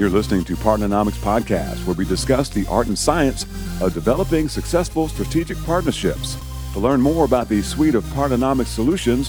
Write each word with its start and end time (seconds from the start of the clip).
You're 0.00 0.08
listening 0.08 0.44
to 0.44 0.56
Partnernomics 0.56 1.18
Podcast, 1.18 1.84
where 1.84 1.94
we 1.94 2.06
discuss 2.06 2.48
the 2.48 2.66
art 2.68 2.86
and 2.86 2.98
science 2.98 3.44
of 3.82 3.92
developing 3.92 4.48
successful 4.48 5.08
strategic 5.08 5.62
partnerships. 5.64 6.38
To 6.72 6.78
learn 6.78 7.02
more 7.02 7.26
about 7.26 7.50
the 7.50 7.60
suite 7.60 7.94
of 7.94 8.02
Partnernomics 8.04 8.68
solutions, 8.68 9.28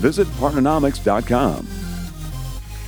visit 0.00 0.26
partnernomics.com. 0.28 1.68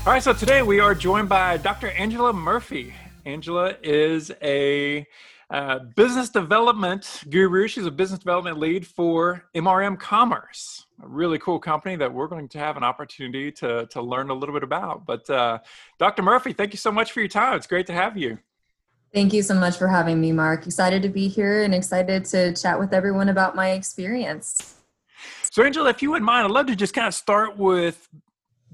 All 0.07 0.13
right, 0.15 0.23
so 0.23 0.33
today 0.33 0.63
we 0.63 0.81
are 0.81 0.95
joined 0.95 1.29
by 1.29 1.59
Dr. 1.59 1.89
Angela 1.89 2.33
Murphy. 2.33 2.95
Angela 3.27 3.75
is 3.83 4.33
a 4.41 5.07
uh, 5.51 5.79
business 5.97 6.29
development 6.29 7.23
guru. 7.31 7.69
She's 7.69 7.87
a 7.87 7.91
business 7.91 8.19
development 8.19 8.59
lead 8.59 8.87
for 8.87 9.45
MRM 9.55 9.99
Commerce, 9.99 10.87
a 11.03 11.09
really 11.09 11.39
cool 11.39 11.59
company 11.59 11.97
that 11.97 12.13
we're 12.13 12.27
going 12.27 12.49
to 12.49 12.59
have 12.59 12.77
an 12.77 12.83
opportunity 12.83 13.51
to, 13.53 13.87
to 13.87 14.03
learn 14.03 14.31
a 14.31 14.35
little 14.35 14.55
bit 14.55 14.63
about. 14.63 15.07
But 15.07 15.29
uh, 15.31 15.59
Dr. 15.99 16.23
Murphy, 16.23 16.53
thank 16.53 16.73
you 16.73 16.79
so 16.79 16.93
much 16.93 17.13
for 17.13 17.21
your 17.21 17.29
time. 17.29 17.57
It's 17.57 17.67
great 17.67 17.87
to 17.87 17.95
have 17.95 18.17
you. 18.17 18.39
Thank 19.15 19.33
you 19.33 19.43
so 19.43 19.55
much 19.55 19.79
for 19.79 19.89
having 19.89 20.21
me, 20.21 20.33
Mark. 20.33 20.67
Excited 20.67 21.01
to 21.03 21.09
be 21.09 21.29
here 21.29 21.63
and 21.63 21.75
excited 21.75 22.27
to 22.27 22.53
chat 22.55 22.79
with 22.79 22.93
everyone 22.93 23.31
about 23.31 23.57
my 23.57 23.71
experience. 23.71 24.75
So, 25.51 25.63
Angela, 25.63 25.89
if 25.89 26.03
you 26.03 26.11
wouldn't 26.11 26.27
mind, 26.27 26.45
I'd 26.45 26.51
love 26.51 26.67
to 26.67 26.77
just 26.77 26.93
kind 26.93 27.09
of 27.09 27.15
start 27.15 27.57
with 27.57 28.07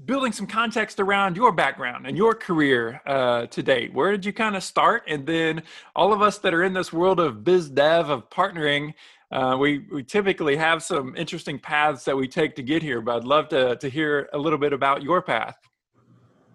building 0.03 0.31
some 0.31 0.45
context 0.45 0.99
around 0.99 1.37
your 1.37 1.51
background 1.51 2.05
and 2.05 2.17
your 2.17 2.35
career 2.35 3.01
uh, 3.05 3.45
to 3.47 3.63
date. 3.63 3.93
Where 3.93 4.11
did 4.11 4.25
you 4.25 4.33
kind 4.33 4.55
of 4.55 4.63
start? 4.63 5.03
And 5.07 5.25
then 5.25 5.63
all 5.95 6.11
of 6.11 6.21
us 6.21 6.37
that 6.39 6.53
are 6.53 6.63
in 6.63 6.73
this 6.73 6.91
world 6.91 7.19
of 7.19 7.43
biz 7.43 7.69
dev, 7.69 8.09
of 8.09 8.29
partnering, 8.29 8.93
uh, 9.31 9.57
we, 9.59 9.85
we 9.91 10.03
typically 10.03 10.55
have 10.55 10.83
some 10.83 11.15
interesting 11.15 11.57
paths 11.57 12.03
that 12.05 12.15
we 12.15 12.27
take 12.27 12.55
to 12.55 12.63
get 12.63 12.83
here, 12.83 13.01
but 13.01 13.17
I'd 13.17 13.23
love 13.23 13.47
to, 13.49 13.75
to 13.77 13.89
hear 13.89 14.29
a 14.33 14.37
little 14.37 14.59
bit 14.59 14.73
about 14.73 15.01
your 15.01 15.21
path. 15.21 15.57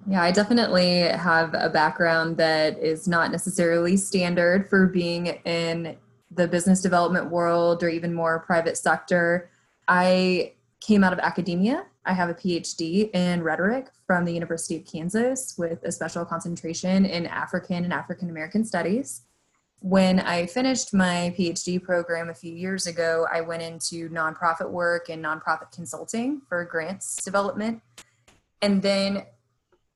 Yeah, 0.07 0.23
I 0.23 0.31
definitely 0.31 1.01
have 1.01 1.55
a 1.55 1.69
background 1.69 2.37
that 2.39 2.79
is 2.79 3.07
not 3.07 3.33
necessarily 3.33 3.97
standard 3.97 4.69
for 4.69 4.87
being 4.87 5.27
in 5.45 5.97
the 6.31 6.47
business 6.47 6.81
development 6.81 7.31
world 7.31 7.83
or 7.83 7.89
even 7.89 8.15
more 8.15 8.39
private 8.41 8.79
sector. 8.79 9.51
I 9.89 10.55
came 10.81 11.05
out 11.05 11.13
of 11.13 11.19
academia 11.19 11.85
I 12.11 12.13
have 12.13 12.29
a 12.29 12.35
PhD 12.35 13.09
in 13.15 13.41
rhetoric 13.45 13.87
from 14.05 14.25
the 14.25 14.33
University 14.33 14.75
of 14.75 14.85
Kansas 14.85 15.55
with 15.57 15.85
a 15.85 15.93
special 15.93 16.25
concentration 16.25 17.07
in 17.07 17.25
African 17.25 17.85
and 17.85 17.93
African 17.93 18.29
American 18.29 18.65
studies. 18.65 19.23
When 19.79 20.19
I 20.19 20.47
finished 20.47 20.93
my 20.93 21.33
PhD 21.39 21.81
program 21.81 22.29
a 22.29 22.35
few 22.35 22.53
years 22.53 22.89
ago, 22.89 23.29
I 23.33 23.43
went 23.43 23.63
into 23.63 24.11
nonprofit 24.11 24.69
work 24.69 25.09
and 25.09 25.25
nonprofit 25.25 25.71
consulting 25.71 26.43
for 26.49 26.65
grants 26.65 27.15
development. 27.25 27.81
And 28.61 28.83
then 28.83 29.23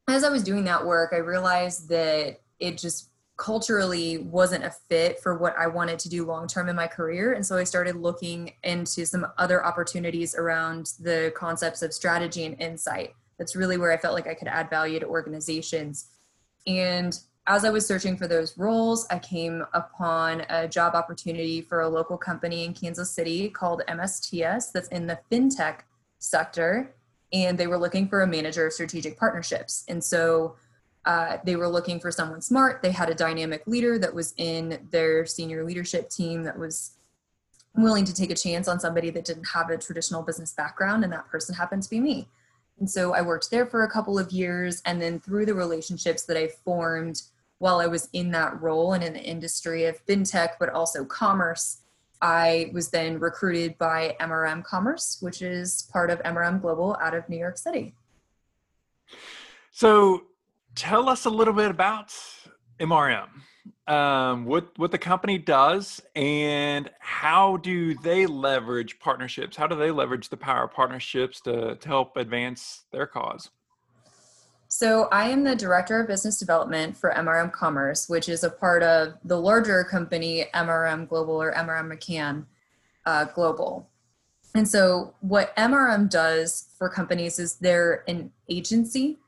as 0.06 0.22
I 0.22 0.30
was 0.30 0.44
doing 0.44 0.62
that 0.66 0.86
work, 0.86 1.12
I 1.12 1.18
realized 1.18 1.88
that 1.88 2.38
it 2.60 2.78
just 2.78 3.10
culturally 3.36 4.18
wasn't 4.18 4.64
a 4.64 4.70
fit 4.88 5.18
for 5.20 5.36
what 5.36 5.56
I 5.58 5.66
wanted 5.66 5.98
to 6.00 6.08
do 6.08 6.24
long 6.24 6.46
term 6.46 6.68
in 6.68 6.76
my 6.76 6.86
career. 6.86 7.32
And 7.32 7.44
so 7.44 7.56
I 7.56 7.64
started 7.64 7.96
looking 7.96 8.52
into 8.62 9.04
some 9.04 9.26
other 9.38 9.64
opportunities 9.64 10.34
around 10.34 10.92
the 11.00 11.32
concepts 11.36 11.82
of 11.82 11.92
strategy 11.92 12.44
and 12.44 12.60
insight. 12.60 13.14
That's 13.38 13.56
really 13.56 13.76
where 13.76 13.92
I 13.92 13.96
felt 13.96 14.14
like 14.14 14.28
I 14.28 14.34
could 14.34 14.48
add 14.48 14.70
value 14.70 15.00
to 15.00 15.06
organizations. 15.06 16.10
And 16.66 17.18
as 17.46 17.64
I 17.64 17.70
was 17.70 17.84
searching 17.84 18.16
for 18.16 18.26
those 18.26 18.56
roles, 18.56 19.06
I 19.10 19.18
came 19.18 19.64
upon 19.74 20.42
a 20.48 20.68
job 20.68 20.94
opportunity 20.94 21.60
for 21.60 21.80
a 21.80 21.88
local 21.88 22.16
company 22.16 22.64
in 22.64 22.72
Kansas 22.72 23.10
City 23.10 23.50
called 23.50 23.82
MSTS 23.88 24.72
that's 24.72 24.88
in 24.88 25.06
the 25.06 25.18
fintech 25.30 25.80
sector. 26.20 26.94
And 27.32 27.58
they 27.58 27.66
were 27.66 27.78
looking 27.78 28.08
for 28.08 28.22
a 28.22 28.26
manager 28.26 28.66
of 28.66 28.72
strategic 28.72 29.18
partnerships. 29.18 29.84
And 29.88 30.02
so 30.02 30.54
uh, 31.06 31.38
they 31.44 31.56
were 31.56 31.68
looking 31.68 32.00
for 32.00 32.10
someone 32.10 32.40
smart. 32.40 32.82
They 32.82 32.90
had 32.90 33.10
a 33.10 33.14
dynamic 33.14 33.66
leader 33.66 33.98
that 33.98 34.14
was 34.14 34.32
in 34.36 34.86
their 34.90 35.26
senior 35.26 35.64
leadership 35.64 36.08
team 36.08 36.44
that 36.44 36.58
was 36.58 36.92
willing 37.76 38.04
to 38.04 38.14
take 38.14 38.30
a 38.30 38.34
chance 38.34 38.68
on 38.68 38.80
somebody 38.80 39.10
that 39.10 39.24
didn't 39.24 39.44
have 39.44 39.70
a 39.70 39.76
traditional 39.76 40.22
business 40.22 40.52
background, 40.52 41.04
and 41.04 41.12
that 41.12 41.26
person 41.28 41.54
happened 41.54 41.82
to 41.82 41.90
be 41.90 42.00
me. 42.00 42.28
And 42.78 42.90
so 42.90 43.14
I 43.14 43.22
worked 43.22 43.50
there 43.50 43.66
for 43.66 43.84
a 43.84 43.90
couple 43.90 44.18
of 44.18 44.32
years, 44.32 44.80
and 44.86 45.00
then 45.00 45.20
through 45.20 45.46
the 45.46 45.54
relationships 45.54 46.24
that 46.24 46.36
I 46.36 46.48
formed 46.64 47.22
while 47.58 47.80
I 47.80 47.86
was 47.86 48.08
in 48.12 48.30
that 48.32 48.60
role 48.60 48.92
and 48.92 49.04
in 49.04 49.12
the 49.12 49.22
industry 49.22 49.84
of 49.84 50.04
fintech, 50.06 50.50
but 50.58 50.70
also 50.70 51.04
commerce, 51.04 51.80
I 52.20 52.70
was 52.72 52.88
then 52.88 53.18
recruited 53.18 53.76
by 53.78 54.16
MRM 54.20 54.64
Commerce, 54.64 55.18
which 55.20 55.42
is 55.42 55.88
part 55.92 56.10
of 56.10 56.22
MRM 56.22 56.60
Global 56.60 56.96
out 57.00 57.14
of 57.14 57.28
New 57.28 57.38
York 57.38 57.58
City. 57.58 57.94
So 59.70 60.24
tell 60.74 61.08
us 61.08 61.24
a 61.24 61.30
little 61.30 61.54
bit 61.54 61.70
about 61.70 62.12
MRM, 62.80 63.28
um, 63.86 64.44
what 64.44 64.76
what 64.78 64.90
the 64.90 64.98
company 64.98 65.38
does, 65.38 66.00
and 66.16 66.90
how 67.00 67.58
do 67.58 67.94
they 67.98 68.26
leverage 68.26 68.98
partnerships? 68.98 69.56
How 69.56 69.66
do 69.66 69.76
they 69.76 69.90
leverage 69.90 70.28
the 70.28 70.36
power 70.36 70.64
of 70.64 70.72
partnerships 70.72 71.40
to, 71.42 71.76
to 71.76 71.88
help 71.88 72.16
advance 72.16 72.84
their 72.92 73.06
cause? 73.06 73.50
So, 74.68 75.08
I 75.12 75.28
am 75.28 75.44
the 75.44 75.54
director 75.54 76.00
of 76.00 76.08
business 76.08 76.38
development 76.38 76.96
for 76.96 77.12
MRM 77.12 77.52
Commerce, 77.52 78.08
which 78.08 78.28
is 78.28 78.42
a 78.42 78.50
part 78.50 78.82
of 78.82 79.14
the 79.24 79.38
larger 79.38 79.84
company 79.84 80.46
MRM 80.54 81.08
Global 81.08 81.40
or 81.40 81.52
MRM 81.52 81.92
McCann 81.92 82.46
uh, 83.06 83.26
Global. 83.26 83.88
And 84.54 84.66
so, 84.66 85.14
what 85.20 85.54
MRM 85.56 86.08
does 86.08 86.70
for 86.78 86.88
companies 86.88 87.38
is 87.38 87.56
they're 87.56 88.02
an 88.08 88.32
agency 88.48 89.18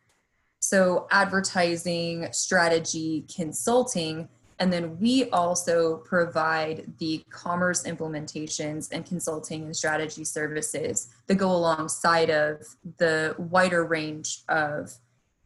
so, 0.69 1.07
advertising, 1.13 2.27
strategy, 2.33 3.25
consulting. 3.33 4.29
And 4.59 4.73
then 4.73 4.99
we 4.99 5.31
also 5.31 5.99
provide 5.99 6.93
the 6.99 7.23
commerce 7.31 7.85
implementations 7.85 8.89
and 8.91 9.07
consulting 9.07 9.63
and 9.63 9.77
strategy 9.77 10.25
services 10.25 11.11
that 11.29 11.37
go 11.37 11.53
alongside 11.53 12.31
of 12.31 12.67
the 12.97 13.37
wider 13.39 13.85
range 13.85 14.41
of 14.49 14.93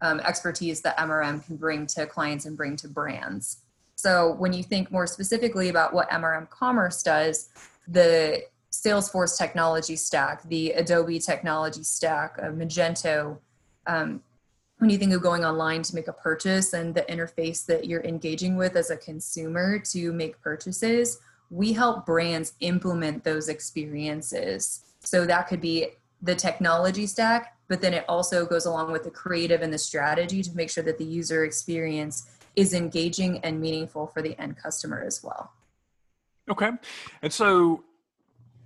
um, 0.00 0.20
expertise 0.20 0.80
that 0.80 0.96
MRM 0.96 1.44
can 1.44 1.56
bring 1.56 1.86
to 1.88 2.06
clients 2.06 2.46
and 2.46 2.56
bring 2.56 2.74
to 2.76 2.88
brands. 2.88 3.58
So, 3.96 4.32
when 4.38 4.54
you 4.54 4.62
think 4.62 4.90
more 4.90 5.06
specifically 5.06 5.68
about 5.68 5.92
what 5.92 6.08
MRM 6.08 6.48
Commerce 6.48 7.02
does, 7.02 7.50
the 7.86 8.44
Salesforce 8.72 9.36
technology 9.36 9.96
stack, 9.96 10.48
the 10.48 10.70
Adobe 10.70 11.18
technology 11.18 11.82
stack, 11.82 12.36
uh, 12.42 12.46
Magento, 12.46 13.36
um, 13.86 14.22
when 14.80 14.88
you 14.88 14.96
think 14.96 15.12
of 15.12 15.20
going 15.20 15.44
online 15.44 15.82
to 15.82 15.94
make 15.94 16.08
a 16.08 16.12
purchase 16.12 16.72
and 16.72 16.94
the 16.94 17.02
interface 17.02 17.66
that 17.66 17.84
you're 17.84 18.02
engaging 18.02 18.56
with 18.56 18.76
as 18.76 18.90
a 18.90 18.96
consumer 18.96 19.78
to 19.78 20.10
make 20.10 20.40
purchases, 20.40 21.18
we 21.50 21.74
help 21.74 22.06
brands 22.06 22.54
implement 22.60 23.22
those 23.22 23.50
experiences. 23.50 24.82
So 25.00 25.26
that 25.26 25.48
could 25.48 25.60
be 25.60 25.88
the 26.22 26.34
technology 26.34 27.06
stack, 27.06 27.58
but 27.68 27.82
then 27.82 27.92
it 27.92 28.06
also 28.08 28.46
goes 28.46 28.64
along 28.64 28.90
with 28.90 29.04
the 29.04 29.10
creative 29.10 29.60
and 29.60 29.70
the 29.70 29.78
strategy 29.78 30.42
to 30.42 30.56
make 30.56 30.70
sure 30.70 30.84
that 30.84 30.96
the 30.96 31.04
user 31.04 31.44
experience 31.44 32.30
is 32.56 32.72
engaging 32.72 33.38
and 33.40 33.60
meaningful 33.60 34.06
for 34.06 34.22
the 34.22 34.34
end 34.40 34.56
customer 34.56 35.02
as 35.06 35.22
well. 35.22 35.52
Okay. 36.50 36.70
And 37.20 37.30
so 37.30 37.84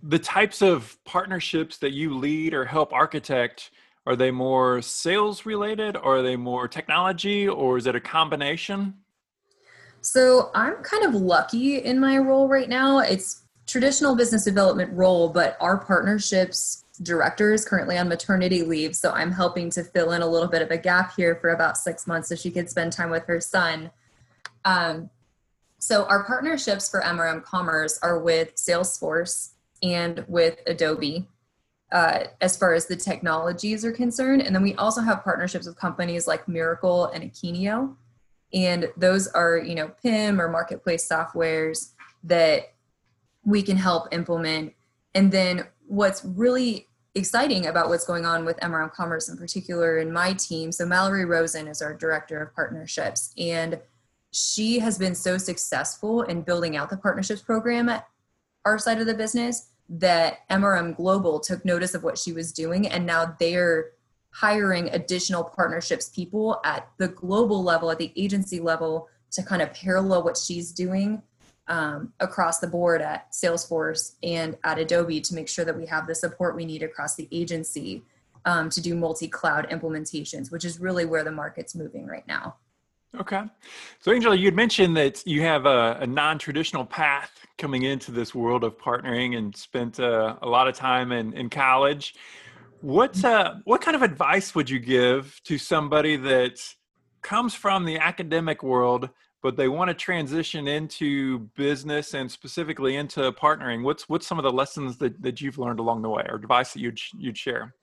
the 0.01 0.21
types 0.21 0.63
of 0.63 0.97
partnerships 1.05 1.79
that 1.79 1.93
you 1.93 2.17
lead 2.17 2.55
or 2.55 2.65
help 2.65 2.93
architect 2.93 3.73
are 4.07 4.17
they 4.17 4.31
more 4.31 4.83
sales 4.83 5.47
related 5.47 5.97
or 5.97 6.19
are 6.19 6.23
they 6.23 6.37
more 6.37 6.69
technology 6.69 7.49
or 7.49 7.79
is 7.79 7.87
it 7.87 7.97
a 7.97 8.01
combination? 8.01 8.95
So 10.03 10.51
I'm 10.55 10.77
kind 10.83 11.05
of 11.05 11.15
lucky 11.15 11.79
in 11.79 11.99
my 11.99 12.19
role 12.19 12.47
right 12.47 12.69
now. 12.69 12.99
It's 12.99 13.45
traditional 13.67 14.15
business 14.15 14.45
development 14.45 14.93
role, 14.93 15.31
but 15.31 15.57
our 15.61 15.79
partnerships 15.79 16.85
director 17.03 17.53
is 17.53 17.65
currently 17.65 17.97
on 17.97 18.09
maternity 18.09 18.63
leave. 18.63 18.95
So 18.95 19.11
I'm 19.13 19.33
helping 19.33 19.71
to 19.71 19.83
fill 19.83 20.13
in 20.13 20.21
a 20.21 20.27
little 20.27 20.49
bit 20.49 20.61
of 20.61 20.71
a 20.71 20.77
gap 20.77 21.17
here 21.17 21.37
for 21.37 21.51
about 21.51 21.79
six 21.79 22.07
months 22.07 22.29
so 22.29 22.35
she 22.35 22.51
could 22.51 22.69
spend 22.69 22.93
time 22.93 23.11
with 23.11 23.25
her 23.27 23.41
son. 23.41 23.91
Um, 24.67 25.09
so 25.79 26.05
our 26.05 26.25
partnerships 26.25 26.89
for 26.89 27.01
MRM 27.01 27.43
Commerce 27.43 27.99
are 28.03 28.19
with 28.19 28.55
Salesforce 28.57 29.53
and 29.83 30.25
with 30.29 30.59
Adobe 30.67 31.29
uh, 31.95 32.25
as 32.41 32.57
far 32.57 32.75
as 32.75 32.87
the 32.87 32.97
technologies 32.97 33.85
are 33.85 33.93
concerned. 33.93 34.43
And 34.43 34.55
then 34.55 34.63
we 34.63 34.75
also 34.75 35.01
have 35.01 35.23
partnerships 35.23 35.67
with 35.67 35.77
companies 35.77 36.27
like 36.27 36.45
Mirakl 36.47 37.15
and 37.15 37.23
Akeneo. 37.23 37.95
And 38.53 38.89
those 38.97 39.29
are, 39.29 39.59
you 39.59 39.77
know, 39.77 39.93
PIM 40.03 40.41
or 40.41 40.49
marketplace 40.49 41.09
softwares 41.09 41.93
that 42.25 42.75
we 43.45 43.63
can 43.63 43.77
help 43.77 44.13
implement. 44.13 44.75
And 45.15 45.31
then 45.31 45.69
what's 45.87 46.25
really 46.25 46.89
exciting 47.15 47.67
about 47.67 47.89
what's 47.89 48.05
going 48.05 48.27
on 48.27 48.45
with 48.45 48.59
MRM 48.59 48.93
Commerce 48.93 49.29
in 49.29 49.37
particular 49.37 49.99
in 49.99 50.13
my 50.13 50.33
team. 50.33 50.73
So 50.73 50.85
Mallory 50.85 51.25
Rosen 51.25 51.69
is 51.69 51.81
our 51.81 51.95
director 51.95 52.43
of 52.43 52.53
partnerships, 52.57 53.33
and 53.39 53.79
she 54.33 54.81
has 54.81 54.99
been 54.99 55.15
so 55.15 55.39
successful 55.39 56.23
in 56.23 56.43
building 56.43 56.77
out 56.77 56.91
the 56.91 56.97
partnerships 56.97 57.41
program 57.41 57.89
at 57.89 58.09
our 58.65 58.81
side 58.81 59.01
of 59.01 59.07
the 59.07 59.15
business 59.15 59.69
that 59.89 60.49
MRM 60.51 60.97
Global 60.97 61.41
took 61.41 61.65
notice 61.65 61.95
of 61.95 62.03
what 62.03 62.19
she 62.19 62.33
was 62.33 62.53
doing, 62.53 62.89
and 62.89 63.07
now 63.07 63.37
they're 63.39 63.93
hiring 64.31 64.89
additional 64.89 65.45
partnerships 65.45 66.09
people 66.09 66.61
at 66.65 66.89
the 66.99 67.09
global 67.09 67.63
level, 67.63 67.91
at 67.91 67.99
the 67.99 68.13
agency 68.17 68.59
level, 68.59 69.09
to 69.31 69.43
kind 69.43 69.63
of 69.63 69.73
parallel 69.73 70.23
what 70.23 70.37
she's 70.37 70.73
doing 70.73 71.23
um, 71.69 72.13
across 72.21 72.59
the 72.59 72.67
board 72.67 73.01
at 73.01 73.33
Salesforce 73.33 74.17
and 74.23 74.57
at 74.65 74.79
Adobe 74.79 75.21
to 75.21 75.35
make 75.35 75.49
sure 75.49 75.65
that 75.65 75.77
we 75.77 75.87
have 75.87 76.07
the 76.07 76.15
support 76.15 76.57
we 76.57 76.65
need 76.65 76.83
across 76.83 77.15
the 77.15 77.29
agency 77.31 78.03
um, 78.45 78.69
to 78.71 78.81
do 78.81 78.95
multi 78.95 79.29
cloud 79.29 79.69
implementations, 79.71 80.51
which 80.51 80.65
is 80.65 80.81
really 80.81 81.05
where 81.05 81.25
the 81.25 81.33
market's 81.33 81.75
moving 81.75 82.07
right 82.07 82.27
now. 82.27 82.57
Okay. 83.21 83.43
So, 84.01 84.13
Angela, 84.13 84.35
you'd 84.35 84.57
mentioned 84.57 84.97
that 84.97 85.25
you 85.27 85.43
have 85.43 85.67
a, 85.67 85.99
a 86.01 86.07
non 86.07 86.39
traditional 86.39 86.85
path 86.85 87.31
coming 87.59 87.85
into 87.85 88.11
this 88.11 88.35
world 88.35 88.65
of 88.65 88.77
partnering 88.77 89.37
and 89.37 89.55
spent 89.55 90.01
uh, 90.01 90.37
a 90.43 90.49
lot 90.49 90.67
of 90.67 90.75
time 90.75 91.13
in, 91.13 91.33
in 91.35 91.49
college. 91.49 92.15
What, 92.81 93.25
uh, 93.25 93.55
what 93.65 93.81
kind 93.81 93.95
of 93.95 94.03
advice 94.03 94.55
would 94.55 94.69
you 94.69 94.79
give 94.79 95.41
to 95.45 95.59
somebody 95.59 96.17
that 96.17 96.61
comes 97.23 97.55
from 97.55 97.85
the 97.85 97.99
academic 97.99 98.63
world, 98.63 99.09
but 99.43 99.57
they 99.57 99.69
want 99.69 99.89
to 99.89 99.95
transition 99.95 100.67
into 100.67 101.39
business 101.57 102.15
and 102.15 102.31
specifically 102.31 102.97
into 102.97 103.31
partnering? 103.33 103.85
What's, 103.85 104.09
what's 104.09 104.27
some 104.27 104.39
of 104.39 104.43
the 104.43 104.53
lessons 104.53 104.99
that, 104.99 105.23
that 105.23 105.41
you've 105.41 105.57
learned 105.57 105.79
along 105.79 106.03
the 106.03 106.11
way 106.11 106.25
or 106.29 106.35
advice 106.35 106.73
that 106.73 106.81
you'd, 106.81 106.99
you'd 107.17 107.39
share? 107.39 107.75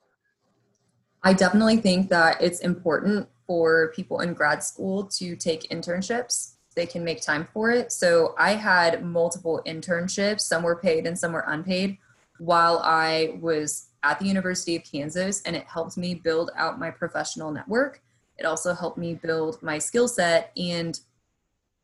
I 1.24 1.32
definitely 1.32 1.78
think 1.78 2.10
that 2.10 2.40
it's 2.40 2.60
important 2.60 3.28
for 3.52 3.92
people 3.94 4.20
in 4.20 4.32
grad 4.32 4.62
school 4.62 5.04
to 5.04 5.36
take 5.36 5.68
internships. 5.68 6.54
They 6.74 6.86
can 6.86 7.04
make 7.04 7.20
time 7.20 7.46
for 7.52 7.70
it. 7.70 7.92
So 7.92 8.34
I 8.38 8.54
had 8.54 9.04
multiple 9.04 9.60
internships, 9.66 10.40
some 10.40 10.62
were 10.62 10.76
paid 10.76 11.06
and 11.06 11.18
some 11.18 11.32
were 11.32 11.44
unpaid, 11.46 11.98
while 12.38 12.78
I 12.78 13.36
was 13.42 13.88
at 14.04 14.18
the 14.18 14.24
University 14.24 14.74
of 14.74 14.84
Kansas, 14.84 15.42
and 15.42 15.54
it 15.54 15.66
helped 15.66 15.98
me 15.98 16.14
build 16.14 16.50
out 16.56 16.80
my 16.80 16.90
professional 16.90 17.52
network. 17.52 18.00
It 18.38 18.46
also 18.46 18.72
helped 18.72 18.96
me 18.96 19.12
build 19.22 19.62
my 19.62 19.76
skill 19.76 20.08
set. 20.08 20.50
And 20.56 20.98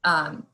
um, 0.05 0.47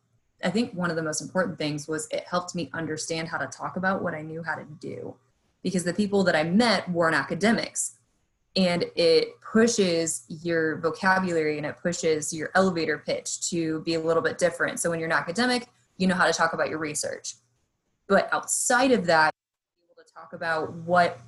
I 0.42 0.50
think 0.50 0.74
one 0.74 0.90
of 0.90 0.96
the 0.96 1.02
most 1.04 1.20
important 1.20 1.58
things 1.58 1.86
was 1.86 2.08
it 2.10 2.24
helped 2.28 2.56
me 2.56 2.70
understand 2.74 3.28
how 3.28 3.38
to 3.38 3.46
talk 3.46 3.76
about 3.76 4.02
what 4.02 4.14
I 4.14 4.22
knew 4.22 4.42
how 4.42 4.56
to 4.56 4.64
do. 4.80 5.14
Because 5.62 5.84
the 5.84 5.94
people 5.94 6.24
that 6.24 6.34
I 6.34 6.42
met 6.42 6.90
weren't 6.90 7.14
academics 7.14 7.98
and 8.56 8.84
it 8.94 9.40
pushes 9.40 10.24
your 10.28 10.78
vocabulary 10.78 11.56
and 11.56 11.66
it 11.66 11.76
pushes 11.80 12.32
your 12.32 12.50
elevator 12.54 12.98
pitch 12.98 13.48
to 13.50 13.80
be 13.80 13.94
a 13.94 14.00
little 14.00 14.22
bit 14.22 14.38
different. 14.38 14.78
So 14.80 14.90
when 14.90 14.98
you're 14.98 15.08
an 15.08 15.12
academic, 15.12 15.68
you 15.96 16.06
know 16.06 16.14
how 16.14 16.26
to 16.26 16.32
talk 16.32 16.52
about 16.52 16.68
your 16.68 16.78
research. 16.78 17.34
But 18.08 18.28
outside 18.32 18.92
of 18.92 19.06
that, 19.06 19.32
able 19.90 20.02
to 20.04 20.12
talk 20.12 20.32
about 20.32 20.72
what 20.72 21.20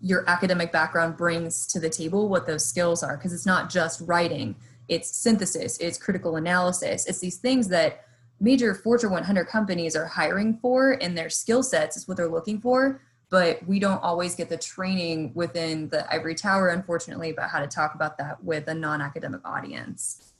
your 0.00 0.28
academic 0.28 0.70
background 0.70 1.16
brings 1.16 1.66
to 1.68 1.80
the 1.80 1.90
table, 1.90 2.28
what 2.28 2.46
those 2.46 2.64
skills 2.64 3.02
are, 3.02 3.16
because 3.16 3.32
it's 3.32 3.46
not 3.46 3.68
just 3.68 4.00
writing, 4.02 4.54
it's 4.88 5.16
synthesis, 5.16 5.78
it's 5.78 5.98
critical 5.98 6.36
analysis, 6.36 7.06
it's 7.06 7.18
these 7.18 7.38
things 7.38 7.68
that 7.68 8.04
major 8.40 8.74
Fortune 8.74 9.10
100 9.10 9.46
companies 9.46 9.96
are 9.96 10.06
hiring 10.06 10.56
for 10.58 10.92
in 10.92 11.14
their 11.14 11.28
skill 11.28 11.64
sets, 11.64 11.96
is 11.96 12.06
what 12.06 12.16
they're 12.16 12.28
looking 12.28 12.60
for 12.60 13.00
but 13.30 13.66
we 13.66 13.78
don't 13.78 14.02
always 14.02 14.34
get 14.34 14.48
the 14.48 14.56
training 14.56 15.32
within 15.34 15.88
the 15.88 16.10
ivory 16.12 16.34
tower 16.34 16.68
unfortunately 16.68 17.30
about 17.30 17.50
how 17.50 17.60
to 17.60 17.66
talk 17.66 17.94
about 17.94 18.16
that 18.18 18.42
with 18.42 18.68
a 18.68 18.74
non-academic 18.74 19.40
audience. 19.44 20.32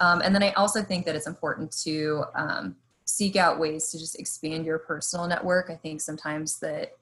Um, 0.00 0.20
and 0.22 0.34
then 0.34 0.42
i 0.42 0.50
also 0.52 0.82
think 0.82 1.06
that 1.06 1.14
it's 1.14 1.26
important 1.26 1.70
to 1.82 2.24
um, 2.34 2.76
seek 3.04 3.36
out 3.36 3.58
ways 3.58 3.90
to 3.90 3.98
just 3.98 4.18
expand 4.18 4.64
your 4.64 4.78
personal 4.78 5.26
network. 5.26 5.70
I 5.70 5.76
think 5.76 6.00
sometimes 6.00 6.58
that 6.60 6.96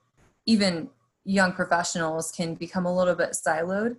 even 0.46 0.88
young 1.24 1.52
professionals 1.52 2.32
can 2.32 2.54
become 2.54 2.86
a 2.86 2.94
little 2.94 3.14
bit 3.14 3.30
siloed 3.30 3.96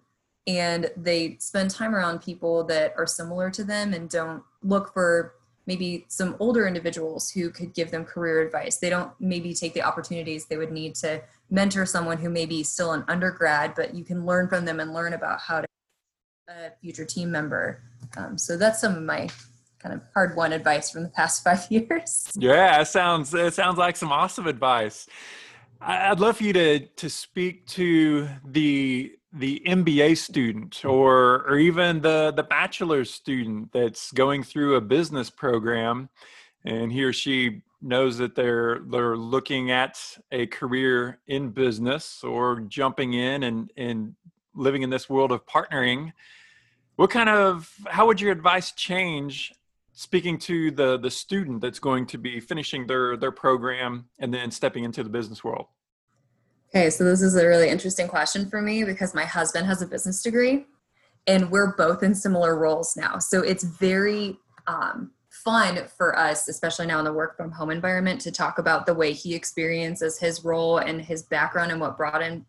and 0.47 0.91
they 0.97 1.37
spend 1.39 1.69
time 1.69 1.95
around 1.95 2.21
people 2.21 2.63
that 2.65 2.93
are 2.97 3.05
similar 3.05 3.49
to 3.51 3.63
them 3.63 3.93
and 3.93 4.09
don't 4.09 4.43
look 4.63 4.91
for 4.93 5.35
maybe 5.67 6.05
some 6.07 6.35
older 6.39 6.67
individuals 6.67 7.29
who 7.29 7.49
could 7.49 7.73
give 7.73 7.91
them 7.91 8.03
career 8.03 8.41
advice. 8.41 8.77
They 8.77 8.89
don't 8.89 9.11
maybe 9.19 9.53
take 9.53 9.73
the 9.73 9.83
opportunities 9.83 10.45
they 10.45 10.57
would 10.57 10.71
need 10.71 10.95
to 10.95 11.21
mentor 11.49 11.85
someone 11.85 12.17
who 12.17 12.29
may 12.29 12.45
be 12.45 12.63
still 12.63 12.93
an 12.93 13.03
undergrad, 13.07 13.75
but 13.75 13.93
you 13.93 14.03
can 14.03 14.25
learn 14.25 14.47
from 14.47 14.65
them 14.65 14.79
and 14.79 14.93
learn 14.93 15.13
about 15.13 15.39
how 15.39 15.61
to 15.61 15.67
a 16.49 16.71
future 16.81 17.05
team 17.05 17.31
member. 17.31 17.81
Um, 18.17 18.37
so 18.37 18.57
that's 18.57 18.81
some 18.81 18.95
of 18.95 19.03
my 19.03 19.29
kind 19.79 19.95
of 19.95 20.01
hard 20.13 20.35
won 20.35 20.53
advice 20.53 20.91
from 20.91 21.03
the 21.03 21.09
past 21.09 21.43
five 21.45 21.65
years. 21.69 22.31
Yeah, 22.35 22.81
it 22.81 22.87
sounds 22.87 23.33
it 23.33 23.53
sounds 23.53 23.77
like 23.77 23.95
some 23.95 24.11
awesome 24.11 24.47
advice. 24.47 25.07
I'd 25.83 26.19
love 26.19 26.37
for 26.37 26.43
you 26.43 26.53
to 26.53 26.79
to 26.79 27.09
speak 27.09 27.65
to 27.67 28.27
the 28.45 29.13
the 29.33 29.61
MBA 29.65 30.17
student 30.17 30.85
or 30.85 31.43
or 31.47 31.57
even 31.57 32.01
the 32.01 32.31
the 32.35 32.43
bachelor's 32.43 33.11
student 33.11 33.71
that's 33.71 34.11
going 34.11 34.43
through 34.43 34.75
a 34.75 34.81
business 34.81 35.29
program 35.31 36.09
and 36.65 36.91
he 36.91 37.03
or 37.03 37.13
she 37.13 37.63
knows 37.81 38.17
that 38.19 38.35
they're 38.35 38.79
they're 38.89 39.17
looking 39.17 39.71
at 39.71 39.99
a 40.31 40.45
career 40.47 41.19
in 41.27 41.49
business 41.49 42.23
or 42.23 42.59
jumping 42.61 43.13
in 43.13 43.43
and 43.43 43.71
and 43.75 44.15
living 44.53 44.83
in 44.83 44.91
this 44.91 45.09
world 45.09 45.31
of 45.31 45.45
partnering. 45.47 46.11
What 46.97 47.09
kind 47.09 47.29
of 47.29 47.73
how 47.87 48.05
would 48.05 48.21
your 48.21 48.31
advice 48.31 48.71
change 48.73 49.51
speaking 49.93 50.37
to 50.37 50.71
the 50.71 50.97
the 50.97 51.11
student 51.11 51.61
that's 51.61 51.79
going 51.79 52.05
to 52.05 52.17
be 52.17 52.39
finishing 52.39 52.87
their 52.87 53.17
their 53.17 53.31
program 53.31 54.05
and 54.19 54.33
then 54.33 54.51
stepping 54.51 54.83
into 54.83 55.03
the 55.03 55.09
business 55.09 55.43
world 55.43 55.67
Okay, 56.73 56.89
so 56.89 57.03
this 57.03 57.21
is 57.21 57.35
a 57.35 57.45
really 57.45 57.67
interesting 57.67 58.07
question 58.07 58.49
for 58.49 58.61
me 58.61 58.85
because 58.85 59.13
my 59.13 59.25
husband 59.25 59.67
has 59.67 59.81
a 59.81 59.85
business 59.85 60.23
degree 60.23 60.65
and 61.27 61.51
we're 61.51 61.75
both 61.75 62.01
in 62.01 62.15
similar 62.15 62.57
roles 62.57 62.95
now. 62.95 63.19
So 63.19 63.41
it's 63.41 63.65
very 63.65 64.37
um, 64.67 65.11
fun 65.29 65.81
for 65.97 66.17
us, 66.17 66.47
especially 66.47 66.87
now 66.87 66.99
in 66.99 67.05
the 67.05 67.11
work 67.11 67.35
from 67.35 67.51
home 67.51 67.71
environment, 67.71 68.21
to 68.21 68.31
talk 68.31 68.57
about 68.57 68.85
the 68.85 68.93
way 68.93 69.11
he 69.11 69.35
experiences 69.35 70.17
his 70.17 70.45
role 70.45 70.77
and 70.77 71.01
his 71.01 71.23
background 71.23 71.73
and 71.73 71.81
what 71.81 71.97
brought 71.97 72.21
him 72.21 72.45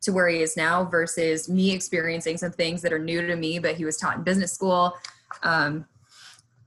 to 0.00 0.10
where 0.10 0.28
he 0.28 0.40
is 0.40 0.56
now 0.56 0.82
versus 0.82 1.46
me 1.46 1.70
experiencing 1.70 2.38
some 2.38 2.52
things 2.52 2.80
that 2.80 2.94
are 2.94 2.98
new 2.98 3.26
to 3.26 3.36
me, 3.36 3.58
but 3.58 3.74
he 3.76 3.84
was 3.84 3.98
taught 3.98 4.16
in 4.16 4.22
business 4.22 4.54
school. 4.54 4.94
Um, 5.42 5.84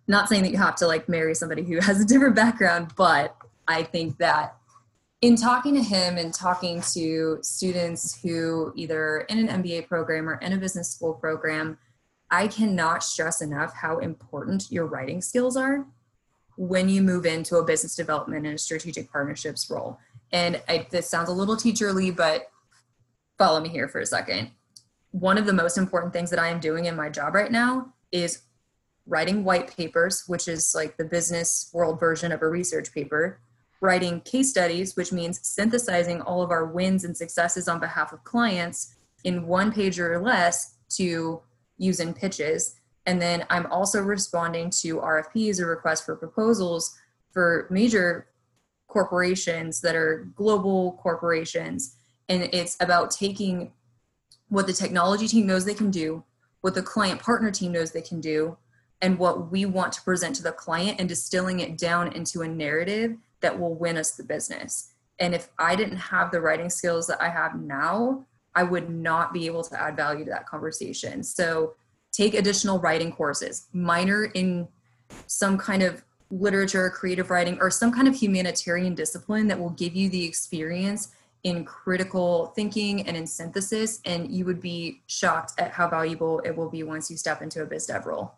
not 0.09 0.27
saying 0.27 0.41
that 0.43 0.51
you 0.51 0.57
have 0.57 0.75
to 0.75 0.87
like 0.87 1.07
marry 1.07 1.33
somebody 1.35 1.63
who 1.63 1.79
has 1.81 2.01
a 2.01 2.05
different 2.05 2.35
background, 2.35 2.91
but 2.97 3.37
I 3.67 3.83
think 3.83 4.17
that 4.17 4.55
in 5.21 5.35
talking 5.35 5.75
to 5.75 5.81
him 5.81 6.17
and 6.17 6.33
talking 6.33 6.81
to 6.93 7.37
students 7.41 8.19
who 8.21 8.73
either 8.75 9.21
in 9.21 9.47
an 9.47 9.63
MBA 9.63 9.87
program 9.87 10.27
or 10.27 10.35
in 10.35 10.53
a 10.53 10.57
business 10.57 10.89
school 10.89 11.13
program, 11.13 11.77
I 12.31 12.47
cannot 12.47 13.03
stress 13.03 13.41
enough 13.41 13.73
how 13.73 13.99
important 13.99 14.71
your 14.71 14.85
writing 14.85 15.21
skills 15.21 15.55
are 15.55 15.85
when 16.55 16.89
you 16.89 17.01
move 17.01 17.25
into 17.25 17.57
a 17.57 17.65
business 17.65 17.95
development 17.95 18.45
and 18.45 18.55
a 18.55 18.57
strategic 18.57 19.11
partnerships 19.11 19.69
role. 19.69 19.99
And 20.31 20.61
I, 20.67 20.87
this 20.89 21.09
sounds 21.09 21.29
a 21.29 21.33
little 21.33 21.55
teacherly, 21.55 22.15
but 22.15 22.49
follow 23.37 23.59
me 23.59 23.69
here 23.69 23.87
for 23.87 23.99
a 23.99 24.05
second. 24.05 24.51
One 25.11 25.37
of 25.37 25.45
the 25.45 25.53
most 25.53 25.77
important 25.77 26.13
things 26.13 26.29
that 26.29 26.39
I 26.39 26.49
am 26.49 26.59
doing 26.59 26.85
in 26.85 26.95
my 26.95 27.09
job 27.09 27.33
right 27.33 27.51
now 27.51 27.93
is 28.11 28.41
writing 29.09 29.43
white 29.43 29.75
papers, 29.75 30.23
which 30.27 30.47
is 30.47 30.73
like 30.75 30.95
the 30.95 31.03
business 31.03 31.69
world 31.73 31.99
version 31.99 32.31
of 32.31 32.41
a 32.41 32.47
research 32.47 32.93
paper, 32.93 33.41
writing 33.81 34.21
case 34.21 34.51
studies, 34.51 34.95
which 34.95 35.11
means 35.11 35.39
synthesizing 35.41 36.21
all 36.21 36.41
of 36.41 36.51
our 36.51 36.65
wins 36.65 37.03
and 37.03 37.17
successes 37.17 37.67
on 37.67 37.79
behalf 37.79 38.13
of 38.13 38.23
clients 38.23 38.95
in 39.23 39.47
one 39.47 39.71
page 39.71 39.99
or 39.99 40.21
less 40.21 40.75
to 40.89 41.41
use 41.77 41.99
in 41.99 42.13
pitches. 42.13 42.75
And 43.05 43.21
then 43.21 43.45
I'm 43.49 43.65
also 43.67 44.01
responding 44.01 44.69
to 44.81 44.97
RFPs 44.97 45.59
or 45.59 45.67
requests 45.67 46.01
for 46.01 46.15
proposals 46.15 46.95
for 47.31 47.67
major 47.71 48.27
corporations 48.87 49.81
that 49.81 49.95
are 49.95 50.27
global 50.35 50.99
corporations. 51.01 51.95
And 52.27 52.43
it's 52.53 52.77
about 52.79 53.11
taking 53.11 53.71
what 54.49 54.67
the 54.67 54.73
technology 54.73 55.27
team 55.27 55.47
knows 55.47 55.65
they 55.65 55.73
can 55.73 55.89
do, 55.89 56.23
what 56.61 56.75
the 56.75 56.83
client 56.83 57.21
partner 57.21 57.49
team 57.51 57.71
knows 57.71 57.91
they 57.91 58.01
can 58.01 58.19
do, 58.19 58.57
and 59.01 59.17
what 59.17 59.51
we 59.51 59.65
want 59.65 59.93
to 59.93 60.01
present 60.01 60.35
to 60.35 60.43
the 60.43 60.51
client 60.51 60.99
and 60.99 61.07
distilling 61.07 61.59
it 61.61 61.77
down 61.77 62.11
into 62.13 62.41
a 62.41 62.47
narrative 62.47 63.15
that 63.41 63.57
will 63.57 63.75
win 63.75 63.97
us 63.97 64.11
the 64.11 64.23
business. 64.23 64.91
And 65.19 65.33
if 65.33 65.49
I 65.57 65.75
didn't 65.75 65.97
have 65.97 66.31
the 66.31 66.41
writing 66.41 66.69
skills 66.69 67.07
that 67.07 67.21
I 67.21 67.29
have 67.29 67.59
now, 67.59 68.25
I 68.55 68.63
would 68.63 68.89
not 68.89 69.33
be 69.33 69.45
able 69.45 69.63
to 69.63 69.81
add 69.81 69.95
value 69.95 70.25
to 70.25 70.31
that 70.31 70.47
conversation. 70.47 71.23
So 71.23 71.75
take 72.11 72.33
additional 72.33 72.79
writing 72.79 73.11
courses, 73.11 73.67
minor 73.73 74.25
in 74.25 74.67
some 75.27 75.57
kind 75.57 75.83
of 75.83 76.03
literature, 76.31 76.89
creative 76.89 77.29
writing, 77.29 77.57
or 77.59 77.69
some 77.69 77.91
kind 77.91 78.07
of 78.07 78.15
humanitarian 78.15 78.95
discipline 78.95 79.47
that 79.47 79.59
will 79.59 79.71
give 79.71 79.95
you 79.95 80.09
the 80.09 80.25
experience 80.25 81.13
in 81.43 81.63
critical 81.63 82.47
thinking 82.55 83.07
and 83.07 83.15
in 83.15 83.25
synthesis. 83.25 84.01
And 84.05 84.29
you 84.29 84.45
would 84.45 84.61
be 84.61 85.01
shocked 85.07 85.53
at 85.57 85.71
how 85.71 85.87
valuable 85.87 86.39
it 86.39 86.55
will 86.55 86.69
be 86.69 86.83
once 86.83 87.09
you 87.09 87.17
step 87.17 87.41
into 87.41 87.61
a 87.61 87.65
biz 87.65 87.87
dev 87.87 88.05
role. 88.05 88.33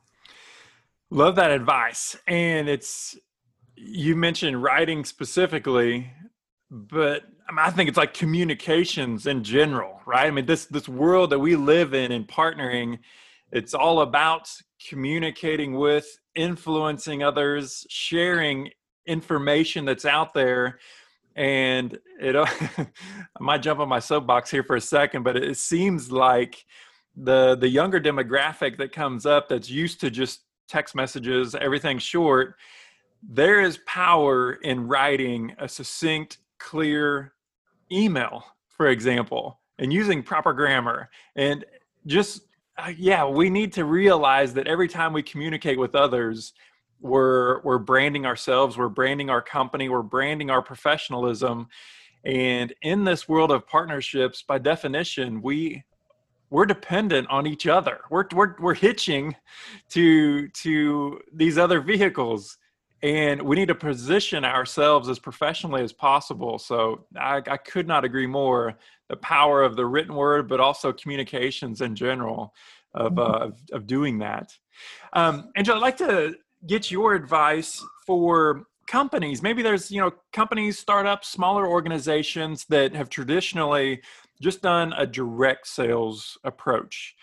Love 1.12 1.36
that 1.36 1.52
advice. 1.52 2.18
And 2.26 2.68
it's 2.68 3.16
you 3.76 4.16
mentioned 4.16 4.62
writing 4.62 5.06
specifically 5.06 6.12
but 6.72 7.24
I, 7.56 7.70
think 7.70 7.90
it's 7.90 7.98
like 7.98 8.14
communications 8.14 9.28
in 9.28 9.44
general, 9.44 10.00
right? 10.06 10.26
I 10.26 10.32
mean, 10.32 10.46
this 10.46 10.66
this 10.66 10.88
world 10.88 11.32
that 11.32 11.40
we 11.40 11.58
live 11.58 11.94
in 11.94 12.14
and 12.14 12.26
partnering, 12.26 13.00
it's 13.52 13.74
all 13.74 14.02
about 14.02 14.50
communicating 14.90 15.74
with, 15.74 16.08
influencing 16.34 17.24
others, 17.24 17.86
sharing 17.90 18.70
information 19.06 19.84
that's 19.84 20.06
out 20.06 20.34
there. 20.34 20.80
And 21.36 22.00
it, 22.22 22.36
I 22.38 22.88
might 23.42 23.62
jump 23.62 23.82
on 23.82 23.90
my 23.90 24.00
soapbox 24.00 24.50
here 24.50 24.64
for 24.64 24.78
a 24.78 24.82
second, 24.82 25.24
but 25.24 25.36
it 25.36 25.58
seems 25.58 26.10
like 26.10 26.66
the 27.18 27.58
the 27.58 27.68
younger 27.68 28.00
demographic 28.00 28.78
that 28.78 28.94
comes 28.94 29.26
up 29.26 29.50
that's 29.50 29.70
used 29.70 30.00
to 30.00 30.10
just 30.10 30.46
text 30.72 30.96
messages, 30.96 31.54
everything 31.56 32.00
short, 32.00 32.56
there 33.22 33.62
is 33.62 33.80
power 33.86 34.54
in 34.54 34.88
writing 34.88 35.54
a 35.60 35.68
succinct, 35.68 36.38
clear 36.58 37.34
email, 37.92 38.44
for 38.70 38.88
example, 38.88 39.60
and 39.78 39.92
using 39.92 40.24
proper 40.24 40.54
grammar. 40.54 41.10
And 41.36 41.66
just, 42.08 42.44
uh, 42.78 42.92
yeah, 42.98 43.28
we 43.28 43.50
need 43.50 43.74
to 43.74 43.86
realize 43.86 44.54
that 44.54 44.68
every 44.68 44.88
time 44.88 45.14
we 45.14 45.22
communicate 45.22 45.78
with 45.78 45.94
others, 45.94 46.54
we're 47.00 47.62
we're 47.64 47.80
branding 47.80 48.26
ourselves, 48.26 48.78
we're 48.78 48.90
branding 48.90 49.30
our 49.30 49.42
company, 49.42 49.90
we're 49.90 50.04
branding 50.04 50.50
our 50.50 50.62
professionalism. 50.62 51.68
And 52.24 52.74
in 52.84 53.04
this 53.04 53.28
world 53.28 53.52
of 53.52 53.68
partnerships, 53.68 54.44
by 54.44 54.60
definition, 54.60 55.42
we 55.42 55.84
we're 56.52 56.66
dependent 56.66 57.28
on 57.30 57.48
each 57.48 57.66
other. 57.66 58.02
We're 58.12 58.26
we're 58.34 58.56
we're 58.60 58.76
hitching 58.76 59.36
to 59.90 60.50
to 60.50 61.20
these 61.34 61.58
other 61.58 61.80
vehicles, 61.80 62.58
and 63.02 63.42
we 63.42 63.56
need 63.56 63.70
to 63.70 63.76
position 63.76 64.46
ourselves 64.46 65.10
as 65.10 65.18
professionally 65.18 65.82
as 65.82 65.94
possible. 65.94 66.60
So 66.60 67.06
I, 67.18 67.38
I 67.38 67.58
could 67.58 67.88
not 67.88 68.04
agree 68.04 68.28
more. 68.28 68.78
The 69.08 69.16
power 69.18 69.64
of 69.64 69.76
the 69.76 69.86
written 69.86 70.14
word, 70.14 70.48
but 70.48 70.60
also 70.60 70.94
communications 70.94 71.82
in 71.82 71.96
general, 71.96 72.54
of 72.94 73.18
uh, 73.18 73.22
of, 73.22 73.60
of, 73.72 73.88
doing 73.88 74.20
that. 74.20 74.58
Um, 75.14 75.52
Angela, 75.56 75.78
I'd 75.78 75.82
like 75.82 75.98
to 75.98 76.36
get 76.68 76.92
your 76.92 77.14
advice 77.16 77.84
for 78.06 78.68
companies 78.92 79.42
maybe 79.42 79.62
there's 79.62 79.90
you 79.90 80.02
know 80.02 80.12
companies 80.34 80.78
startups 80.78 81.30
smaller 81.30 81.66
organizations 81.66 82.66
that 82.66 82.94
have 82.94 83.10
traditionally 83.10 84.02
just 84.42 84.62
done 84.62 84.94
a 84.98 85.06
direct 85.06 85.68
sales 85.68 86.38
approach. 86.44 87.16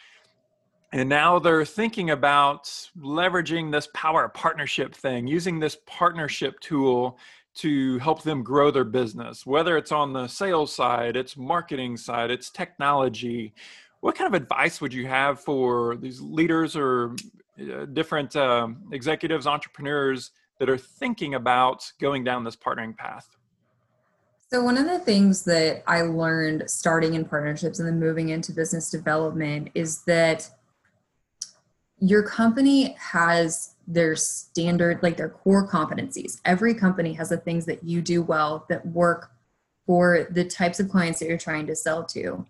And 0.93 1.09
now 1.09 1.39
they're 1.39 1.67
thinking 1.67 2.11
about 2.11 2.65
leveraging 2.99 3.71
this 3.71 3.89
power 3.93 4.29
partnership 4.29 4.95
thing, 4.95 5.27
using 5.27 5.59
this 5.59 5.77
partnership 5.87 6.59
tool 6.61 7.19
to 7.57 7.99
help 7.99 8.23
them 8.23 8.43
grow 8.43 8.71
their 8.71 8.85
business, 8.85 9.45
whether 9.45 9.77
it's 9.77 9.93
on 9.93 10.13
the 10.13 10.29
sales 10.29 10.73
side, 10.73 11.17
it's 11.17 11.37
marketing 11.37 11.97
side, 11.97 12.31
it's 12.31 12.51
technology. 12.51 13.53
What 14.01 14.15
kind 14.15 14.33
of 14.33 14.41
advice 14.41 14.81
would 14.81 14.95
you 14.95 15.09
have 15.09 15.41
for 15.41 15.97
these 15.97 16.21
leaders 16.21 16.77
or 16.77 17.17
uh, 17.61 17.87
different 17.87 18.37
uh, 18.37 18.69
executives, 18.93 19.47
entrepreneurs 19.47 20.31
that 20.59 20.71
are 20.71 20.79
thinking 20.79 21.35
about 21.35 21.91
going 22.01 22.23
down 22.23 22.45
this 22.45 22.57
partnering 22.57 22.97
path? 22.97 23.38
So, 24.51 24.63
one 24.63 24.79
of 24.79 24.87
the 24.87 24.99
things 24.99 25.45
that 25.45 25.83
I 25.87 26.01
learned 26.01 26.71
starting 26.71 27.13
in 27.13 27.27
partnerships 27.27 27.81
and 27.81 27.87
then 27.87 28.01
moving 28.01 28.31
into 28.31 28.53
business 28.53 28.91
development 28.91 29.71
is 29.75 30.05
that 30.05 30.49
your 32.01 32.23
company 32.23 32.97
has 32.99 33.75
their 33.87 34.17
standard, 34.17 35.03
like 35.03 35.19
their 35.19 35.29
core 35.29 35.69
competencies. 35.69 36.41
Every 36.47 36.73
company 36.73 37.13
has 37.13 37.29
the 37.29 37.37
things 37.37 37.67
that 37.67 37.85
you 37.85 38.01
do 38.01 38.23
well 38.23 38.65
that 38.71 38.87
work 38.87 39.33
for 39.87 40.29
the 40.31 40.45
types 40.45 40.81
of 40.81 40.89
clients 40.89 41.21
that 41.21 41.29
you're 41.29 41.37
trying 41.37 41.67
to 41.67 41.77
sell 41.77 42.05
to. 42.05 42.47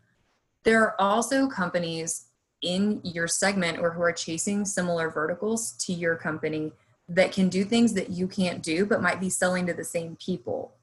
There 0.63 0.83
are 0.83 1.01
also 1.01 1.49
companies 1.49 2.27
in 2.63 3.01
your 3.03 3.27
segment 3.27 3.79
or 3.79 3.91
who 3.91 4.03
are 4.03 4.13
chasing 4.13 4.65
similar 4.65 5.11
verticals 5.11 5.73
to 5.87 5.93
your 5.93 6.15
company 6.15 6.73
that 7.09 7.33
can 7.33 7.49
do 7.49 7.65
things 7.65 7.95
that 7.95 8.11
you 8.11 8.29
can't 8.29 8.63
do 8.63 8.87
but 8.87 9.03
might 9.03 9.21
be 9.21 9.31
selling 9.31 9.67
to 9.67 9.75
the 9.75 9.85
same 9.85 10.17
people 10.17 10.75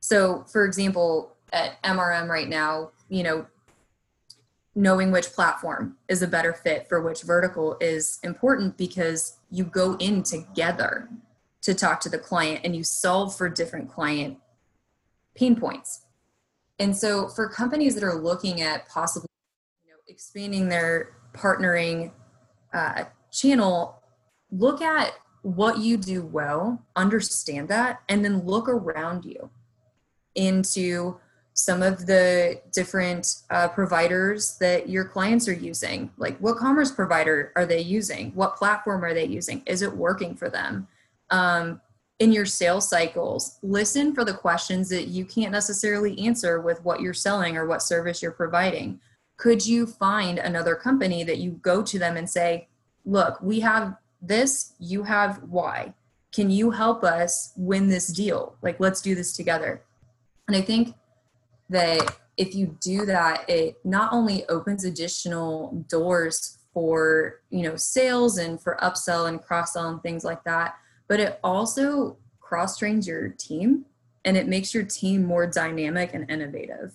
so, 0.00 0.44
for 0.50 0.64
example, 0.64 1.36
at 1.52 1.80
MRM 1.82 2.28
right 2.28 2.48
now, 2.48 2.90
you 3.08 3.22
know, 3.22 3.46
knowing 4.74 5.10
which 5.10 5.26
platform 5.26 5.96
is 6.08 6.22
a 6.22 6.26
better 6.26 6.52
fit 6.52 6.88
for 6.88 7.02
which 7.02 7.22
vertical 7.22 7.76
is 7.80 8.18
important 8.22 8.76
because 8.76 9.36
you 9.50 9.64
go 9.64 9.96
in 9.96 10.22
together 10.22 11.08
to 11.60 11.74
talk 11.74 12.00
to 12.00 12.08
the 12.08 12.18
client 12.18 12.60
and 12.64 12.74
you 12.74 12.82
solve 12.82 13.36
for 13.36 13.48
different 13.48 13.90
client 13.90 14.38
pain 15.34 15.54
points. 15.54 16.02
And 16.78 16.96
so, 16.96 17.28
for 17.28 17.48
companies 17.48 17.94
that 17.94 18.04
are 18.04 18.14
looking 18.14 18.62
at 18.62 18.88
possibly 18.88 19.28
you 19.84 19.90
know, 19.90 19.98
expanding 20.08 20.68
their 20.68 21.10
partnering 21.34 22.10
uh, 22.72 23.04
channel, 23.30 24.02
look 24.50 24.80
at 24.80 25.12
what 25.42 25.78
you 25.78 25.98
do 25.98 26.22
well, 26.22 26.82
understand 26.96 27.68
that, 27.68 28.00
and 28.08 28.24
then 28.24 28.46
look 28.46 28.66
around 28.66 29.26
you 29.26 29.50
into 30.34 31.18
some 31.54 31.82
of 31.82 32.06
the 32.06 32.60
different 32.72 33.42
uh, 33.50 33.68
providers 33.68 34.56
that 34.58 34.88
your 34.88 35.04
clients 35.04 35.46
are 35.48 35.52
using. 35.52 36.10
Like, 36.16 36.38
what 36.38 36.56
commerce 36.56 36.90
provider 36.90 37.52
are 37.56 37.66
they 37.66 37.80
using? 37.80 38.32
What 38.34 38.56
platform 38.56 39.04
are 39.04 39.14
they 39.14 39.26
using? 39.26 39.62
Is 39.66 39.82
it 39.82 39.94
working 39.94 40.34
for 40.34 40.48
them? 40.48 40.88
Um, 41.30 41.80
in 42.18 42.32
your 42.32 42.46
sales 42.46 42.88
cycles, 42.88 43.58
listen 43.62 44.14
for 44.14 44.24
the 44.24 44.34
questions 44.34 44.88
that 44.90 45.08
you 45.08 45.24
can't 45.24 45.52
necessarily 45.52 46.18
answer 46.20 46.60
with 46.60 46.84
what 46.84 47.00
you're 47.00 47.14
selling 47.14 47.56
or 47.56 47.66
what 47.66 47.82
service 47.82 48.22
you're 48.22 48.30
providing. 48.30 49.00
Could 49.36 49.66
you 49.66 49.86
find 49.86 50.38
another 50.38 50.74
company 50.74 51.24
that 51.24 51.38
you 51.38 51.52
go 51.62 51.82
to 51.82 51.98
them 51.98 52.16
and 52.16 52.28
say, 52.28 52.68
Look, 53.06 53.40
we 53.40 53.60
have 53.60 53.96
this, 54.20 54.74
you 54.78 55.02
have 55.04 55.42
Y. 55.44 55.94
Can 56.32 56.50
you 56.50 56.70
help 56.70 57.02
us 57.02 57.54
win 57.56 57.88
this 57.88 58.08
deal? 58.08 58.54
Like, 58.60 58.78
let's 58.78 59.00
do 59.00 59.14
this 59.14 59.34
together 59.34 59.82
and 60.50 60.56
I 60.56 60.62
think 60.62 60.96
that 61.68 62.16
if 62.36 62.56
you 62.56 62.76
do 62.80 63.06
that, 63.06 63.48
it 63.48 63.76
not 63.84 64.12
only 64.12 64.44
opens 64.48 64.84
additional 64.84 65.84
doors 65.88 66.58
for 66.74 67.40
you 67.50 67.62
know 67.62 67.76
sales 67.76 68.36
and 68.36 68.60
for 68.60 68.76
upsell 68.82 69.28
and 69.28 69.40
cross 69.40 69.74
sell 69.74 69.88
and 69.88 70.02
things 70.02 70.24
like 70.24 70.42
that, 70.42 70.74
but 71.06 71.20
it 71.20 71.38
also 71.44 72.16
cross 72.40 72.76
trains 72.76 73.06
your 73.06 73.28
team 73.28 73.84
and 74.24 74.36
it 74.36 74.48
makes 74.48 74.74
your 74.74 74.82
team 74.82 75.24
more 75.24 75.46
dynamic 75.46 76.14
and 76.14 76.28
innovative. 76.28 76.94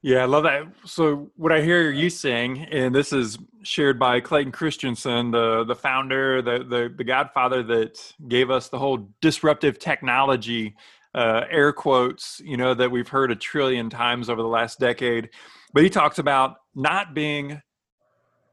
Yeah, 0.00 0.18
I 0.18 0.26
love 0.26 0.44
that. 0.44 0.62
So, 0.84 1.30
what 1.34 1.50
I 1.50 1.60
hear 1.60 1.90
you 1.90 2.08
saying, 2.08 2.68
and 2.70 2.94
this 2.94 3.12
is 3.12 3.36
shared 3.62 3.98
by 3.98 4.20
Clayton 4.20 4.52
Christensen, 4.52 5.32
the 5.32 5.64
the 5.64 5.74
founder, 5.74 6.40
the 6.40 6.58
the, 6.60 6.94
the 6.96 7.02
Godfather 7.02 7.64
that 7.64 8.14
gave 8.28 8.48
us 8.48 8.68
the 8.68 8.78
whole 8.78 9.08
disruptive 9.20 9.80
technology 9.80 10.76
uh, 11.14 11.42
air 11.50 11.72
quotes, 11.72 12.40
you 12.44 12.56
know, 12.56 12.74
that 12.74 12.90
we've 12.90 13.08
heard 13.08 13.32
a 13.32 13.36
trillion 13.36 13.90
times 13.90 14.30
over 14.30 14.40
the 14.40 14.48
last 14.48 14.78
decade. 14.78 15.30
But 15.74 15.82
he 15.82 15.90
talks 15.90 16.18
about 16.20 16.58
not 16.76 17.12
being 17.12 17.60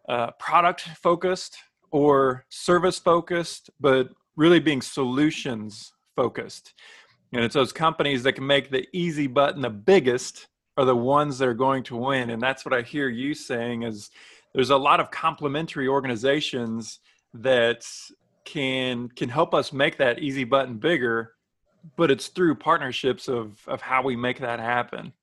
uh, 0.10 0.32
product 0.40 0.82
focused 0.82 1.58
or 1.92 2.46
service 2.50 2.98
focused, 2.98 3.70
but 3.80 4.10
really 4.36 4.60
being 4.60 4.82
solutions 4.82 5.94
focused. 6.16 6.74
And 7.34 7.44
it's 7.44 7.54
those 7.54 7.72
companies 7.72 8.24
that 8.24 8.34
can 8.34 8.48
make 8.48 8.72
the 8.72 8.88
easy 8.94 9.28
button 9.28 9.62
the 9.62 9.70
biggest 9.70 10.48
are 10.78 10.86
the 10.86 10.96
ones 10.96 11.38
that 11.38 11.48
are 11.48 11.54
going 11.54 11.84
to 11.84 11.96
win. 11.96 12.30
And 12.32 12.42
that's 12.42 12.66
what 12.66 12.74
I 12.74 12.82
hear 12.82 13.10
you 13.10 13.34
saying 13.34 13.84
is 13.84 14.12
there's 14.54 14.70
a 14.70 14.78
lot 14.78 15.00
of 15.00 15.12
complementary 15.12 15.88
organizations 15.88 17.00
that 17.34 17.86
can 18.46 19.10
can 19.10 19.28
help 19.28 19.54
us 19.54 19.74
make 19.74 19.98
that 19.98 20.20
easy 20.20 20.44
button 20.44 20.78
bigger 20.78 21.34
but 21.96 22.12
it's 22.12 22.28
through 22.28 22.56
partnerships 22.56 23.28
of 23.28 23.60
of 23.68 23.82
how 23.82 24.02
we 24.02 24.16
make 24.16 24.40
that 24.40 24.60
happen. 24.60 25.14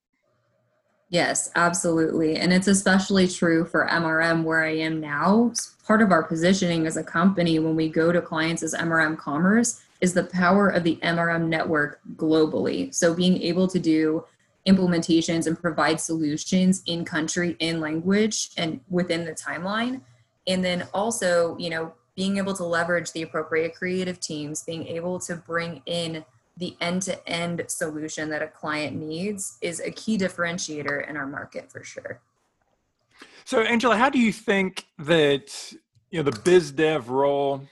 Yes 1.09 1.51
absolutely. 1.57 2.37
And 2.37 2.53
it's 2.53 2.69
especially 2.69 3.29
true 3.29 3.65
for 3.65 3.89
mrm 3.89 4.45
where 4.45 4.65
i 4.65 4.75
am 4.75 5.01
now. 5.01 5.53
Part 5.87 6.03
of 6.03 6.11
our 6.13 6.23
positioning 6.23 6.87
as 6.87 6.97
a 6.97 7.05
company 7.05 7.59
when 7.59 7.77
we 7.77 7.89
go 7.89 8.13
to 8.13 8.21
clients 8.21 8.63
as 8.63 8.75
mrm 8.75 9.17
commerce 9.19 9.83
is 10.01 10.15
the 10.15 10.25
power 10.25 10.69
of 10.69 10.85
the 10.85 10.97
mrm 11.03 11.49
network 11.49 12.01
globally. 12.17 12.95
So 12.95 13.15
being 13.15 13.41
able 13.43 13.69
to 13.69 13.79
do 13.79 14.25
implementations 14.67 15.47
and 15.47 15.61
provide 15.61 16.01
solutions 16.01 16.83
in 16.87 17.05
country 17.05 17.57
in 17.59 17.81
language 17.81 18.51
and 18.57 18.81
within 18.89 19.25
the 19.25 19.33
timeline 19.33 20.01
and 20.47 20.65
then 20.65 20.87
also 20.95 21.57
you 21.59 21.71
know 21.71 21.93
being 22.15 22.37
able 22.37 22.55
to 22.55 22.65
leverage 22.65 23.11
the 23.13 23.23
appropriate 23.23 23.75
creative 23.75 24.21
teams 24.21 24.63
being 24.63 24.87
able 24.87 25.19
to 25.19 25.35
bring 25.35 25.83
in 25.87 26.25
the 26.57 26.77
end-to-end 26.81 27.65
solution 27.69 28.29
that 28.29 28.43
a 28.43 28.47
client 28.47 28.97
needs 28.97 29.59
is 29.63 29.81
a 29.81 29.91
key 29.91 30.19
differentiator 30.19 31.09
in 31.09 31.17
our 31.17 31.27
market 31.27 31.71
for 31.71 31.83
sure. 31.83 32.21
So 33.45 33.63
Angela, 33.63 33.97
how 33.97 34.11
do 34.11 34.19
you 34.19 34.33
think 34.33 34.87
that 34.99 35.73
you 36.11 36.23
know 36.23 36.31
the 36.31 36.39
biz 36.41 36.71
dev 36.71 37.09
role 37.09 37.63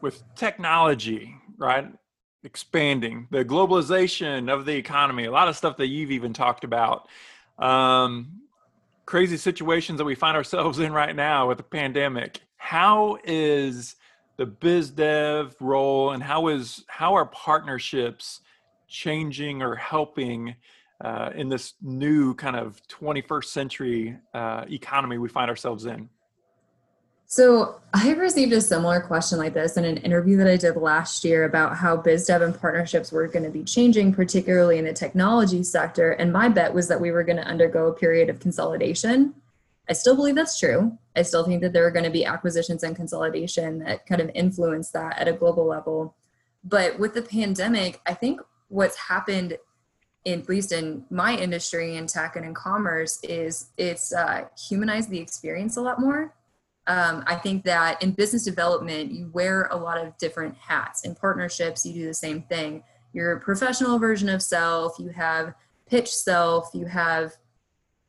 with 0.00 0.22
technology, 0.34 1.34
right? 1.56 1.86
Expanding, 2.44 3.26
the 3.30 3.44
globalization 3.44 4.52
of 4.52 4.64
the 4.64 4.74
economy, 4.74 5.24
a 5.24 5.30
lot 5.30 5.48
of 5.48 5.56
stuff 5.56 5.76
that 5.78 5.88
you've 5.88 6.10
even 6.10 6.32
talked 6.32 6.64
about. 6.64 7.08
Um, 7.58 8.42
crazy 9.06 9.36
situations 9.36 9.98
that 9.98 10.04
we 10.04 10.14
find 10.14 10.36
ourselves 10.36 10.78
in 10.80 10.92
right 10.92 11.16
now 11.16 11.48
with 11.48 11.58
the 11.58 11.64
pandemic. 11.64 12.40
How 12.56 13.18
is 13.24 13.96
the 14.36 14.46
biz 14.46 14.90
dev 14.90 15.56
role 15.60 16.12
and 16.12 16.22
how 16.22 16.48
is 16.48 16.84
how 16.86 17.14
are 17.14 17.26
partnerships 17.26 18.40
changing 18.86 19.62
or 19.62 19.74
helping 19.74 20.54
uh, 21.00 21.30
in 21.34 21.48
this 21.48 21.74
new 21.82 22.34
kind 22.34 22.56
of 22.56 22.80
21st 22.88 23.44
century 23.44 24.16
uh, 24.34 24.64
economy 24.68 25.18
we 25.18 25.28
find 25.28 25.50
ourselves 25.50 25.86
in? 25.86 26.08
So 27.30 27.78
I 27.92 28.14
received 28.14 28.54
a 28.54 28.60
similar 28.60 29.02
question 29.02 29.36
like 29.36 29.52
this 29.52 29.76
in 29.76 29.84
an 29.84 29.98
interview 29.98 30.38
that 30.38 30.46
I 30.48 30.56
did 30.56 30.76
last 30.76 31.24
year 31.24 31.44
about 31.44 31.76
how 31.76 31.94
biz 31.94 32.24
dev 32.24 32.40
and 32.40 32.58
partnerships 32.58 33.12
were 33.12 33.28
going 33.28 33.44
to 33.44 33.50
be 33.50 33.64
changing, 33.64 34.14
particularly 34.14 34.78
in 34.78 34.86
the 34.86 34.94
technology 34.94 35.62
sector. 35.62 36.12
And 36.12 36.32
my 36.32 36.48
bet 36.48 36.72
was 36.72 36.88
that 36.88 37.02
we 37.02 37.10
were 37.10 37.22
going 37.22 37.36
to 37.36 37.44
undergo 37.44 37.88
a 37.88 37.92
period 37.92 38.30
of 38.30 38.40
consolidation. 38.40 39.34
I 39.90 39.92
still 39.92 40.16
believe 40.16 40.36
that's 40.36 40.58
true. 40.58 40.96
I 41.16 41.20
still 41.20 41.44
think 41.44 41.60
that 41.60 41.74
there 41.74 41.86
are 41.86 41.90
going 41.90 42.06
to 42.06 42.10
be 42.10 42.24
acquisitions 42.24 42.82
and 42.82 42.96
consolidation 42.96 43.80
that 43.80 44.06
kind 44.06 44.22
of 44.22 44.30
influence 44.34 44.90
that 44.92 45.18
at 45.18 45.28
a 45.28 45.34
global 45.34 45.66
level. 45.66 46.14
But 46.64 46.98
with 46.98 47.12
the 47.12 47.22
pandemic, 47.22 48.00
I 48.06 48.14
think 48.14 48.40
what's 48.68 48.96
happened 48.96 49.58
at 50.24 50.48
least 50.48 50.72
in 50.72 51.04
my 51.10 51.36
industry 51.36 51.96
in 51.96 52.06
tech 52.06 52.36
and 52.36 52.46
in 52.46 52.54
commerce 52.54 53.20
is 53.22 53.68
it's 53.76 54.14
uh, 54.14 54.46
humanized 54.58 55.10
the 55.10 55.18
experience 55.18 55.76
a 55.76 55.80
lot 55.80 56.00
more 56.00 56.34
um, 56.88 57.22
I 57.26 57.34
think 57.36 57.64
that 57.64 58.02
in 58.02 58.12
business 58.12 58.44
development, 58.44 59.12
you 59.12 59.30
wear 59.32 59.68
a 59.70 59.76
lot 59.76 59.98
of 59.98 60.16
different 60.18 60.56
hats. 60.56 61.04
In 61.04 61.14
partnerships, 61.14 61.84
you 61.84 61.92
do 61.92 62.06
the 62.06 62.14
same 62.14 62.42
thing. 62.42 62.82
Your 63.12 63.38
professional 63.40 63.98
version 63.98 64.28
of 64.28 64.42
self, 64.42 64.98
you 64.98 65.10
have 65.10 65.54
pitch 65.86 66.12
self, 66.14 66.70
you 66.72 66.86
have 66.86 67.36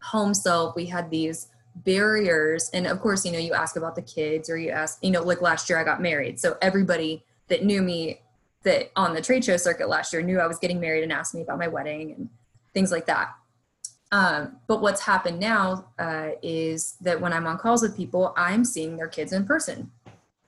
home 0.01 0.33
self. 0.33 0.75
We 0.75 0.85
had 0.85 1.09
these 1.11 1.49
barriers. 1.75 2.69
And 2.73 2.87
of 2.87 2.99
course, 3.01 3.25
you 3.25 3.31
know, 3.31 3.37
you 3.37 3.53
ask 3.53 3.75
about 3.75 3.95
the 3.95 4.01
kids 4.01 4.49
or 4.49 4.57
you 4.57 4.69
ask, 4.69 4.99
you 5.01 5.11
know, 5.11 5.21
like 5.21 5.41
last 5.41 5.69
year 5.69 5.77
I 5.77 5.83
got 5.83 6.01
married. 6.01 6.39
So 6.39 6.57
everybody 6.61 7.23
that 7.47 7.63
knew 7.63 7.81
me 7.81 8.21
that 8.63 8.91
on 8.95 9.13
the 9.13 9.21
trade 9.21 9.43
show 9.45 9.57
circuit 9.57 9.87
last 9.87 10.11
year 10.11 10.21
knew 10.21 10.39
I 10.39 10.47
was 10.47 10.59
getting 10.59 10.79
married 10.79 11.03
and 11.03 11.11
asked 11.11 11.33
me 11.33 11.41
about 11.41 11.59
my 11.59 11.67
wedding 11.67 12.11
and 12.11 12.29
things 12.73 12.91
like 12.91 13.05
that. 13.07 13.33
Um, 14.11 14.57
but 14.67 14.81
what's 14.81 15.01
happened 15.01 15.39
now 15.39 15.85
uh, 15.99 16.29
is 16.41 16.95
that 17.01 17.21
when 17.21 17.31
I'm 17.31 17.45
on 17.45 17.57
calls 17.57 17.81
with 17.81 17.95
people, 17.95 18.33
I'm 18.35 18.65
seeing 18.65 18.97
their 18.97 19.07
kids 19.07 19.33
in 19.33 19.45
person. 19.45 19.91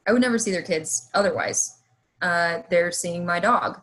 I 0.07 0.13
would 0.13 0.21
never 0.21 0.39
see 0.39 0.51
their 0.51 0.63
kids 0.63 1.09
otherwise. 1.13 1.77
Uh, 2.21 2.59
they're 2.69 2.91
seeing 2.91 3.25
my 3.25 3.39
dog. 3.39 3.81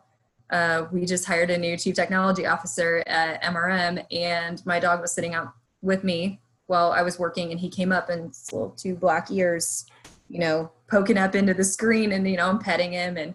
Uh, 0.50 0.86
we 0.90 1.04
just 1.04 1.26
hired 1.26 1.50
a 1.50 1.58
new 1.58 1.76
chief 1.76 1.94
technology 1.94 2.46
officer 2.46 3.04
at 3.06 3.42
MRM, 3.42 4.04
and 4.10 4.64
my 4.66 4.80
dog 4.80 5.00
was 5.00 5.12
sitting 5.12 5.34
out 5.34 5.52
with 5.82 6.02
me 6.02 6.40
while 6.66 6.90
I 6.92 7.02
was 7.02 7.18
working, 7.18 7.50
and 7.50 7.60
he 7.60 7.68
came 7.68 7.92
up 7.92 8.08
and 8.08 8.34
little 8.52 8.70
two 8.70 8.96
black 8.96 9.30
ears, 9.30 9.86
you 10.28 10.40
know, 10.40 10.70
poking 10.88 11.18
up 11.18 11.34
into 11.34 11.54
the 11.54 11.64
screen, 11.64 12.12
and 12.12 12.28
you 12.28 12.36
know, 12.36 12.48
I'm 12.48 12.58
petting 12.58 12.92
him, 12.92 13.16
and 13.16 13.34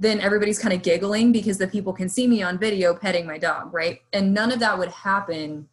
then 0.00 0.20
everybody's 0.20 0.58
kind 0.58 0.74
of 0.74 0.82
giggling 0.82 1.32
because 1.32 1.58
the 1.58 1.68
people 1.68 1.92
can 1.92 2.08
see 2.08 2.26
me 2.26 2.42
on 2.42 2.58
video 2.58 2.94
petting 2.94 3.26
my 3.26 3.38
dog, 3.38 3.72
right? 3.72 4.00
And 4.12 4.34
none 4.34 4.50
of 4.50 4.58
that 4.60 4.78
would 4.78 4.88
happen 4.88 5.68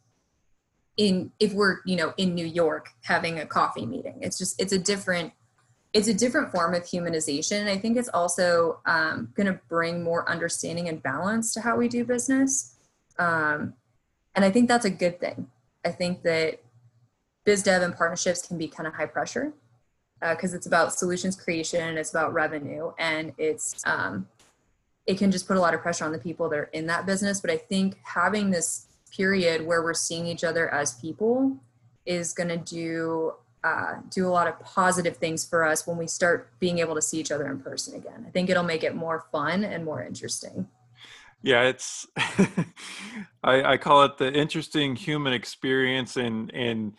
in 0.98 1.31
if 1.39 1.53
we're 1.53 1.77
you 1.86 1.95
know 1.95 2.13
in 2.17 2.36
new 2.36 2.45
york 2.45 2.89
having 3.03 3.39
a 3.39 3.45
coffee 3.45 3.86
meeting 3.86 4.17
it's 4.21 4.38
just 4.38 4.62
it's 4.62 4.74
a 4.74 4.79
different 4.79 5.31
it's 5.93 6.07
a 6.07 6.13
different 6.13 6.51
form 6.51 6.74
of 6.74 6.83
humanization. 6.83 7.67
I 7.67 7.77
think 7.77 7.98
it's 7.98 8.10
also 8.10 8.79
um, 8.86 9.29
going 9.36 9.48
to 9.48 9.60
bring 9.67 10.03
more 10.03 10.29
understanding 10.29 10.88
and 10.88 11.03
balance 11.03 11.53
to 11.53 11.62
how 11.62 11.75
we 11.75 11.89
do 11.89 12.05
business. 12.05 12.77
Um, 13.19 13.74
and 14.33 14.45
i 14.45 14.50
think 14.50 14.69
that's 14.69 14.86
a 14.86 14.89
good 14.89 15.19
thing. 15.19 15.48
I 15.83 15.89
think 15.89 16.24
that 16.24 16.62
biz 17.43 17.63
dev 17.63 17.81
and 17.81 17.95
partnerships 17.95 18.48
can 18.48 18.57
be 18.57 18.67
kind 18.67 18.88
of 18.88 18.93
high 18.93 19.07
pressure 19.07 19.51
because 20.21 20.53
uh, 20.53 20.57
it's 20.57 20.67
about 20.67 20.93
solutions 20.93 21.36
creation 21.36 21.98
it's 21.98 22.12
about 22.12 22.33
revenue. 22.33 22.91
And 22.98 23.33
it's 23.38 23.81
um, 23.86 24.27
it 25.06 25.17
can 25.17 25.32
just 25.32 25.47
put 25.47 25.58
a 25.58 25.60
lot 25.60 25.73
of 25.73 25.82
pressure 25.82 26.06
on 26.06 26.13
the 26.13 26.19
people 26.19 26.47
that 26.49 26.60
are 26.60 26.69
in 26.71 26.88
that 26.88 27.06
business. 27.06 27.41
But 27.41 27.51
i 27.51 27.58
think 27.58 27.97
having 28.04 28.49
this 28.49 28.88
period 29.15 29.65
where 29.65 29.82
we're 29.84 29.93
seeing 29.93 30.28
each 30.28 30.43
other 30.43 30.74
as 30.74 30.93
people 30.95 31.58
is 32.06 32.34
going 32.34 32.50
to 32.50 32.58
do 32.58 33.34
uh, 33.63 33.97
do 34.10 34.28
a 34.28 34.30
lot 34.30 34.47
of 34.47 34.60
positive 34.62 35.17
things 35.17 35.45
for 35.45 35.63
us 35.63 35.86
when 35.86 35.95
we 35.95 36.08
start 36.08 36.50
being 36.60 36.80
able 36.80 36.95
to 36.95 37.02
see 37.02 37.19
each 37.19 37.32
other 37.32 37.45
in 37.45 37.60
person 37.60 37.95
again. 37.95 38.26
I 38.28 38.32
think 38.32 38.50
it'll 38.50 38.63
make 38.63 38.84
it 38.84 38.95
more 38.95 39.26
fun 39.32 39.63
and 39.63 39.86
more 39.86 40.04
interesting. 40.04 40.67
Yeah, 41.43 41.63
it's 41.63 42.08
I, 43.43 43.74
I 43.74 43.78
call 43.78 44.04
it 44.06 44.17
the 44.17 44.32
interesting 44.32 44.95
human 44.95 45.34
experience, 45.34 46.17
and 46.17 46.52
and 46.54 46.93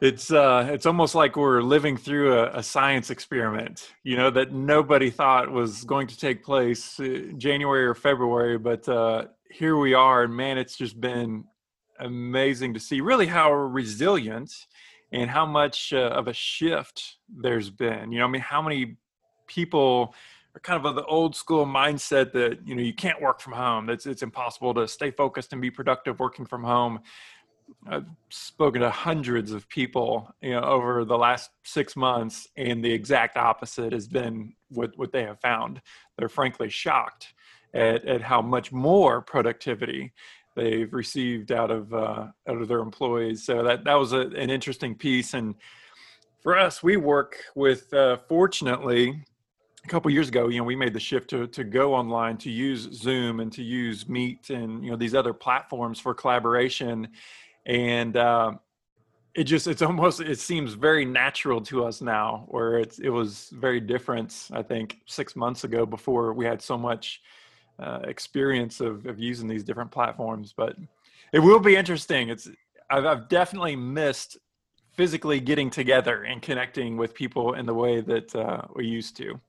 it's 0.00 0.30
uh, 0.32 0.68
it's 0.70 0.84
almost 0.84 1.14
like 1.14 1.36
we're 1.36 1.62
living 1.62 1.96
through 1.96 2.34
a, 2.34 2.58
a, 2.58 2.62
science 2.62 3.08
experiment. 3.08 3.90
You 4.04 4.16
know 4.16 4.30
that 4.30 4.52
nobody 4.52 5.10
thought 5.10 5.50
was 5.50 5.84
going 5.84 6.08
to 6.08 6.18
take 6.18 6.44
place 6.44 7.00
uh, 7.00 7.22
January 7.38 7.86
or 7.86 7.94
February, 7.94 8.58
but 8.58 8.86
uh, 8.88 9.26
here 9.52 9.76
we 9.76 9.94
are, 9.94 10.22
and 10.22 10.34
man, 10.34 10.58
it's 10.58 10.76
just 10.76 11.00
been 11.00 11.44
amazing 11.98 12.74
to 12.74 12.80
see 12.80 13.00
really 13.00 13.26
how 13.26 13.52
resilient 13.52 14.66
and 15.12 15.30
how 15.30 15.44
much 15.44 15.92
uh, 15.92 16.08
of 16.08 16.26
a 16.26 16.32
shift 16.32 17.16
there's 17.28 17.70
been. 17.70 18.10
You 18.12 18.20
know, 18.20 18.24
I 18.24 18.28
mean, 18.28 18.40
how 18.40 18.62
many 18.62 18.96
people 19.46 20.14
are 20.56 20.60
kind 20.60 20.78
of 20.78 20.86
of 20.86 20.96
the 20.96 21.04
old 21.04 21.36
school 21.36 21.66
mindset 21.66 22.32
that 22.32 22.66
you 22.66 22.74
know 22.74 22.82
you 22.82 22.94
can't 22.94 23.20
work 23.20 23.40
from 23.40 23.52
home. 23.52 23.86
That's 23.86 24.06
it's 24.06 24.22
impossible 24.22 24.74
to 24.74 24.88
stay 24.88 25.10
focused 25.10 25.52
and 25.52 25.60
be 25.60 25.70
productive 25.70 26.18
working 26.18 26.46
from 26.46 26.64
home. 26.64 27.00
I've 27.86 28.06
spoken 28.28 28.82
to 28.82 28.90
hundreds 28.90 29.52
of 29.52 29.68
people, 29.68 30.34
you 30.42 30.50
know, 30.50 30.60
over 30.60 31.04
the 31.04 31.16
last 31.16 31.50
six 31.62 31.96
months, 31.96 32.48
and 32.56 32.84
the 32.84 32.92
exact 32.92 33.36
opposite 33.36 33.92
has 33.92 34.08
been 34.08 34.54
what 34.70 34.96
what 34.96 35.12
they 35.12 35.24
have 35.24 35.40
found. 35.40 35.82
They're 36.16 36.28
frankly 36.28 36.70
shocked 36.70 37.34
at, 37.74 38.04
at 38.06 38.22
how 38.22 38.42
much 38.42 38.72
more 38.72 39.20
productivity 39.20 40.12
they've 40.54 40.92
received 40.92 41.52
out 41.52 41.70
of 41.70 41.92
uh, 41.94 42.26
out 42.48 42.60
of 42.60 42.68
their 42.68 42.80
employees. 42.80 43.44
So 43.44 43.62
that 43.62 43.84
that 43.84 43.94
was 43.94 44.12
a, 44.12 44.20
an 44.20 44.50
interesting 44.50 44.94
piece. 44.94 45.34
And 45.34 45.54
for 46.42 46.58
us, 46.58 46.82
we 46.82 46.96
work 46.96 47.36
with 47.54 47.92
uh, 47.94 48.18
fortunately 48.28 49.24
a 49.84 49.88
couple 49.88 50.10
years 50.10 50.28
ago. 50.28 50.48
You 50.48 50.58
know, 50.58 50.64
we 50.64 50.76
made 50.76 50.94
the 50.94 51.00
shift 51.00 51.30
to 51.30 51.46
to 51.48 51.64
go 51.64 51.94
online, 51.94 52.36
to 52.38 52.50
use 52.50 52.88
Zoom, 52.92 53.40
and 53.40 53.52
to 53.52 53.62
use 53.62 54.08
Meet, 54.08 54.50
and 54.50 54.84
you 54.84 54.90
know 54.90 54.96
these 54.96 55.14
other 55.14 55.32
platforms 55.32 55.98
for 55.98 56.14
collaboration. 56.14 57.08
And 57.64 58.16
uh, 58.16 58.52
it 59.34 59.44
just 59.44 59.66
it's 59.66 59.82
almost 59.82 60.20
it 60.20 60.38
seems 60.38 60.74
very 60.74 61.04
natural 61.04 61.60
to 61.62 61.84
us 61.84 62.00
now, 62.00 62.44
where 62.48 62.78
it's 62.78 62.98
it 62.98 63.10
was 63.10 63.50
very 63.54 63.80
different. 63.80 64.48
I 64.52 64.62
think 64.62 64.98
six 65.06 65.34
months 65.36 65.64
ago 65.64 65.86
before 65.86 66.34
we 66.34 66.44
had 66.44 66.60
so 66.60 66.76
much 66.76 67.22
uh, 67.78 68.00
experience 68.04 68.80
of, 68.80 69.06
of 69.06 69.18
using 69.18 69.48
these 69.48 69.64
different 69.64 69.90
platforms. 69.90 70.54
But 70.56 70.76
it 71.32 71.38
will 71.38 71.60
be 71.60 71.76
interesting. 71.76 72.28
It's 72.28 72.48
I've, 72.90 73.06
I've 73.06 73.28
definitely 73.28 73.76
missed 73.76 74.38
physically 74.92 75.40
getting 75.40 75.70
together 75.70 76.24
and 76.24 76.42
connecting 76.42 76.96
with 76.96 77.14
people 77.14 77.54
in 77.54 77.64
the 77.66 77.74
way 77.74 78.00
that 78.00 78.34
uh, 78.36 78.62
we 78.74 78.86
used 78.86 79.16
to. 79.16 79.40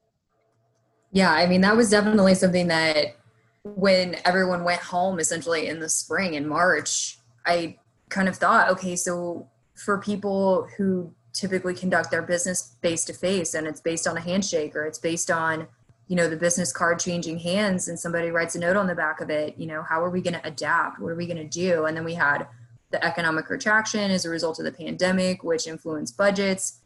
Yeah, 1.12 1.32
I 1.32 1.46
mean 1.46 1.62
that 1.62 1.76
was 1.76 1.90
definitely 1.90 2.36
something 2.36 2.68
that 2.68 3.18
when 3.64 4.18
everyone 4.26 4.64
went 4.64 4.82
home 4.82 5.20
essentially 5.20 5.68
in 5.68 5.80
the 5.80 5.90
spring 5.90 6.34
in 6.34 6.48
March, 6.48 7.18
I 7.46 7.78
kind 8.10 8.28
of 8.28 8.36
thought, 8.36 8.70
okay, 8.72 8.96
so 8.96 9.50
for 9.76 10.00
people 10.00 10.68
who 10.78 11.14
typically 11.34 11.74
conduct 11.74 12.12
their 12.12 12.22
business 12.22 12.76
face 12.82 13.04
to 13.06 13.14
face 13.14 13.54
and 13.54 13.68
it's 13.68 13.82
based 13.82 14.08
on 14.08 14.16
a 14.18 14.22
handshake 14.22 14.76
or 14.76 14.86
it's 14.86 15.00
based 15.00 15.32
on 15.32 15.68
you 16.14 16.18
know 16.18 16.30
the 16.30 16.38
business 16.38 16.72
card 16.72 17.00
changing 17.00 17.40
hands 17.40 17.88
and 17.88 18.00
somebody 18.00 18.30
writes 18.30 18.54
a 18.54 18.60
note 18.60 18.76
on 18.76 18.86
the 18.86 18.94
back 18.94 19.20
of 19.20 19.32
it 19.32 19.58
you 19.58 19.66
know 19.66 19.82
how 19.82 20.00
are 20.00 20.12
we 20.12 20.22
going 20.22 20.36
to 20.36 20.48
adapt? 20.48 21.00
What 21.00 21.12
are 21.12 21.16
we 21.16 21.26
going 21.26 21.38
to 21.38 21.44
do? 21.44 21.86
And 21.86 21.98
then 21.98 22.04
we 22.04 22.14
had 22.14 22.46
the 22.92 23.04
economic 23.04 23.50
retraction 23.50 24.12
as 24.12 24.24
a 24.24 24.30
result 24.30 24.60
of 24.60 24.66
the 24.66 24.72
pandemic 24.72 25.44
which 25.44 25.66
influenced 25.66 26.16
budgets. 26.16 26.82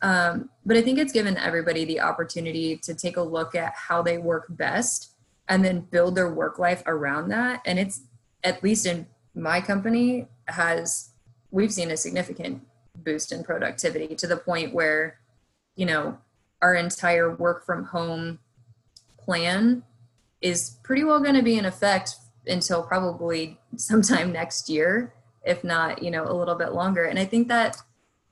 Um, 0.00 0.50
but 0.64 0.76
i 0.76 0.82
think 0.82 1.00
it's 1.00 1.12
given 1.12 1.36
everybody 1.36 1.84
the 1.84 1.98
opportunity 1.98 2.76
to 2.76 2.94
take 2.94 3.16
a 3.16 3.20
look 3.20 3.56
at 3.56 3.72
how 3.74 4.00
they 4.00 4.16
work 4.16 4.46
best 4.50 5.10
and 5.48 5.64
then 5.64 5.80
build 5.80 6.14
their 6.14 6.32
work 6.32 6.60
life 6.60 6.84
around 6.86 7.30
that. 7.30 7.62
And 7.66 7.80
it's 7.80 8.02
at 8.44 8.62
least 8.62 8.86
in 8.86 9.08
my 9.34 9.60
company 9.60 10.28
has 10.46 11.10
we've 11.50 11.72
seen 11.72 11.90
a 11.90 11.96
significant 11.96 12.62
boost 12.94 13.32
in 13.32 13.42
productivity 13.42 14.14
to 14.14 14.28
the 14.28 14.36
point 14.36 14.72
where 14.72 15.18
you 15.74 15.86
know 15.86 16.16
our 16.62 16.76
entire 16.76 17.34
work 17.34 17.66
from 17.66 17.82
home 17.82 18.38
plan 19.28 19.82
is 20.40 20.78
pretty 20.82 21.04
well 21.04 21.20
going 21.20 21.34
to 21.34 21.42
be 21.42 21.58
in 21.58 21.66
effect 21.66 22.16
until 22.46 22.82
probably 22.82 23.58
sometime 23.76 24.32
next 24.32 24.70
year 24.70 25.12
if 25.44 25.62
not 25.62 26.02
you 26.02 26.10
know 26.10 26.24
a 26.24 26.32
little 26.32 26.54
bit 26.54 26.72
longer 26.72 27.04
and 27.04 27.18
i 27.18 27.24
think 27.24 27.48
that 27.48 27.76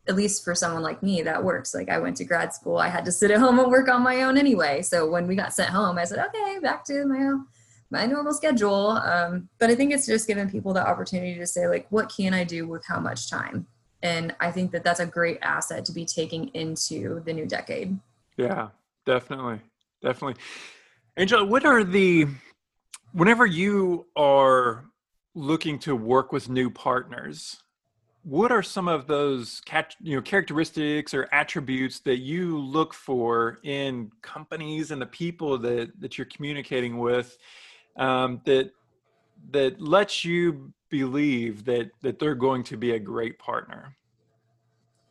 at 0.08 0.16
least 0.16 0.44
for 0.44 0.54
someone 0.54 0.82
like 0.82 1.02
me, 1.02 1.22
that 1.22 1.42
works. 1.42 1.74
Like 1.74 1.88
I 1.88 1.98
went 1.98 2.16
to 2.18 2.24
grad 2.24 2.54
school, 2.54 2.78
I 2.78 2.88
had 2.88 3.04
to 3.06 3.12
sit 3.12 3.30
at 3.30 3.40
home 3.40 3.58
and 3.58 3.70
work 3.70 3.88
on 3.88 4.02
my 4.02 4.22
own 4.22 4.38
anyway. 4.38 4.82
So 4.82 5.08
when 5.08 5.26
we 5.26 5.34
got 5.34 5.52
sent 5.52 5.70
home, 5.70 5.98
I 5.98 6.04
said, 6.04 6.24
okay, 6.28 6.58
back 6.60 6.84
to 6.86 7.04
my 7.06 7.34
my 7.88 8.04
normal 8.04 8.32
schedule. 8.32 8.90
Um, 8.90 9.48
but 9.58 9.70
I 9.70 9.76
think 9.76 9.92
it's 9.92 10.06
just 10.06 10.26
giving 10.26 10.50
people 10.50 10.72
the 10.72 10.86
opportunity 10.86 11.38
to 11.38 11.46
say, 11.46 11.68
like, 11.68 11.86
what 11.90 12.12
can 12.14 12.34
I 12.34 12.42
do 12.42 12.66
with 12.66 12.84
how 12.84 12.98
much 12.98 13.30
time? 13.30 13.66
And 14.02 14.34
I 14.40 14.50
think 14.50 14.72
that 14.72 14.82
that's 14.82 14.98
a 14.98 15.06
great 15.06 15.38
asset 15.40 15.84
to 15.84 15.92
be 15.92 16.04
taking 16.04 16.48
into 16.48 17.22
the 17.24 17.32
new 17.32 17.46
decade. 17.46 17.96
Yeah, 18.36 18.68
definitely, 19.04 19.60
definitely. 20.02 20.42
Angela, 21.16 21.44
what 21.44 21.64
are 21.64 21.82
the 21.82 22.26
whenever 23.12 23.46
you 23.46 24.06
are 24.16 24.84
looking 25.34 25.78
to 25.80 25.96
work 25.96 26.32
with 26.32 26.48
new 26.48 26.70
partners? 26.70 27.62
what 28.26 28.50
are 28.50 28.62
some 28.62 28.88
of 28.88 29.06
those 29.06 29.62
you 30.00 30.16
know 30.16 30.22
characteristics 30.22 31.14
or 31.14 31.28
attributes 31.30 32.00
that 32.00 32.18
you 32.18 32.58
look 32.58 32.92
for 32.92 33.60
in 33.62 34.10
companies 34.20 34.90
and 34.90 35.00
the 35.00 35.06
people 35.06 35.56
that 35.56 35.92
that 36.00 36.18
you're 36.18 36.26
communicating 36.26 36.98
with 36.98 37.38
um, 37.96 38.40
that 38.44 38.72
that 39.52 39.80
lets 39.80 40.24
you 40.24 40.72
believe 40.90 41.64
that 41.64 41.88
that 42.02 42.18
they're 42.18 42.34
going 42.34 42.64
to 42.64 42.76
be 42.76 42.92
a 42.92 42.98
great 42.98 43.38
partner 43.38 43.96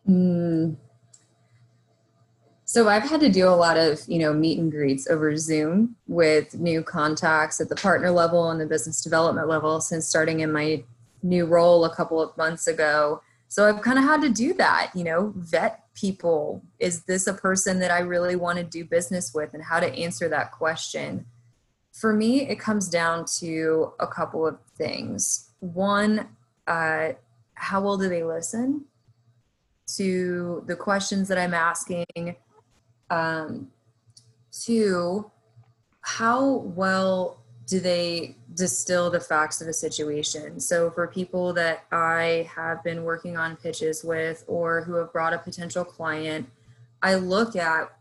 mm. 0.07 0.75
So 2.65 2.89
i've 2.89 3.04
had 3.04 3.19
to 3.19 3.30
do 3.30 3.47
a 3.47 3.49
lot 3.49 3.78
of 3.78 4.01
you 4.08 4.19
know 4.19 4.34
meet 4.34 4.60
and 4.60 4.71
greets 4.71 5.08
over 5.08 5.38
zoom 5.38 5.95
with 6.08 6.54
new 6.56 6.84
contacts 6.84 7.62
at 7.62 7.69
the 7.69 7.75
partner 7.75 8.12
level 8.12 8.49
and 8.49 8.60
the 8.60 8.65
business 8.65 9.01
development 9.01 9.47
level 9.47 9.80
since 9.80 10.06
starting 10.06 10.41
in 10.41 10.51
my 10.51 10.84
new 11.25 11.45
role 11.45 11.84
a 11.84 11.93
couple 11.93 12.21
of 12.21 12.36
months 12.38 12.67
ago. 12.67 13.21
So 13.47 13.67
I've 13.67 13.82
kind 13.82 13.97
of 13.97 14.04
had 14.04 14.21
to 14.21 14.30
do 14.30 14.54
that, 14.54 14.91
you 14.95 15.04
know, 15.04 15.34
vet 15.36 15.84
people. 15.93 16.62
Is 16.80 17.04
this 17.04 17.28
a 17.28 17.34
person 17.34 17.80
that 17.80 17.91
I 17.91 17.99
really 17.99 18.36
want 18.36 18.58
to 18.58 18.63
do 18.63 18.86
business 18.86 19.34
with 19.34 19.54
and 19.54 19.63
how 19.63 19.80
to 19.80 19.93
answer 19.93 20.30
that 20.30 20.51
question? 20.51 21.25
For 21.91 22.13
me, 22.13 22.41
it 22.47 22.60
comes 22.60 22.89
down 22.89 23.25
to 23.39 23.93
a 23.99 24.08
couple 24.08 24.45
of 24.45 24.60
things. 24.78 25.49
One, 25.60 26.28
uh, 26.67 27.13
how 27.54 27.82
well 27.82 27.97
do 27.97 28.10
they 28.10 28.23
listen 28.23 28.86
to 29.95 30.63
the 30.67 30.75
questions 30.75 31.28
that 31.30 31.38
I'm 31.38 31.54
asking? 31.54 32.36
Um, 33.09 33.69
two, 34.51 35.31
how 36.01 36.57
well 36.57 37.39
do 37.67 37.79
they 37.79 38.35
distill 38.53 39.09
the 39.09 39.19
facts 39.19 39.61
of 39.61 39.67
a 39.67 39.73
situation. 39.73 40.59
So, 40.59 40.91
for 40.91 41.07
people 41.07 41.53
that 41.53 41.83
I 41.91 42.49
have 42.55 42.83
been 42.83 43.03
working 43.03 43.37
on 43.37 43.55
pitches 43.57 44.03
with 44.03 44.43
or 44.47 44.81
who 44.81 44.95
have 44.95 45.11
brought 45.11 45.33
a 45.33 45.39
potential 45.39 45.83
client, 45.83 46.47
I 47.01 47.15
look 47.15 47.55
at 47.55 47.91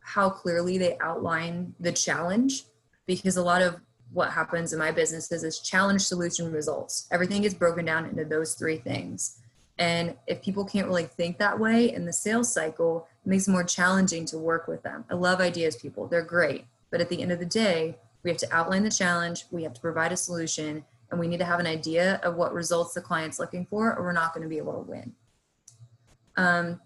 how 0.00 0.30
clearly 0.30 0.78
they 0.78 0.98
outline 0.98 1.74
the 1.78 1.92
challenge 1.92 2.64
because 3.06 3.36
a 3.36 3.42
lot 3.42 3.62
of 3.62 3.76
what 4.12 4.30
happens 4.30 4.72
in 4.72 4.78
my 4.78 4.90
business 4.90 5.30
is, 5.32 5.60
challenge, 5.60 6.02
solution, 6.02 6.52
results. 6.52 7.08
Everything 7.10 7.44
is 7.44 7.54
broken 7.54 7.84
down 7.84 8.04
into 8.06 8.24
those 8.24 8.54
three 8.54 8.76
things. 8.76 9.38
And 9.78 10.16
if 10.26 10.42
people 10.42 10.64
can't 10.64 10.86
really 10.86 11.04
think 11.04 11.38
that 11.38 11.58
way 11.58 11.92
in 11.92 12.04
the 12.04 12.12
sales 12.12 12.52
cycle, 12.52 13.08
makes 13.24 13.48
it 13.48 13.50
more 13.50 13.64
challenging 13.64 14.24
to 14.26 14.38
work 14.38 14.68
with 14.68 14.82
them. 14.82 15.04
I 15.10 15.14
love 15.14 15.40
ideas, 15.40 15.76
people, 15.76 16.06
they're 16.06 16.22
great. 16.24 16.64
But 16.90 17.00
at 17.00 17.08
the 17.08 17.22
end 17.22 17.32
of 17.32 17.38
the 17.38 17.46
day, 17.46 17.96
we 18.22 18.30
have 18.30 18.38
to 18.38 18.54
outline 18.54 18.84
the 18.84 18.90
challenge, 18.90 19.46
we 19.50 19.62
have 19.62 19.74
to 19.74 19.80
provide 19.80 20.12
a 20.12 20.16
solution, 20.16 20.84
and 21.10 21.20
we 21.20 21.28
need 21.28 21.38
to 21.38 21.44
have 21.44 21.60
an 21.60 21.66
idea 21.66 22.20
of 22.22 22.36
what 22.36 22.52
results 22.52 22.94
the 22.94 23.00
client's 23.00 23.38
looking 23.38 23.66
for, 23.66 23.94
or 23.94 24.02
we're 24.02 24.12
not 24.12 24.34
going 24.34 24.42
to 24.42 24.48
be 24.48 24.58
able 24.58 24.72
to 24.74 24.90
win. 24.90 25.12
Um, 26.36 26.80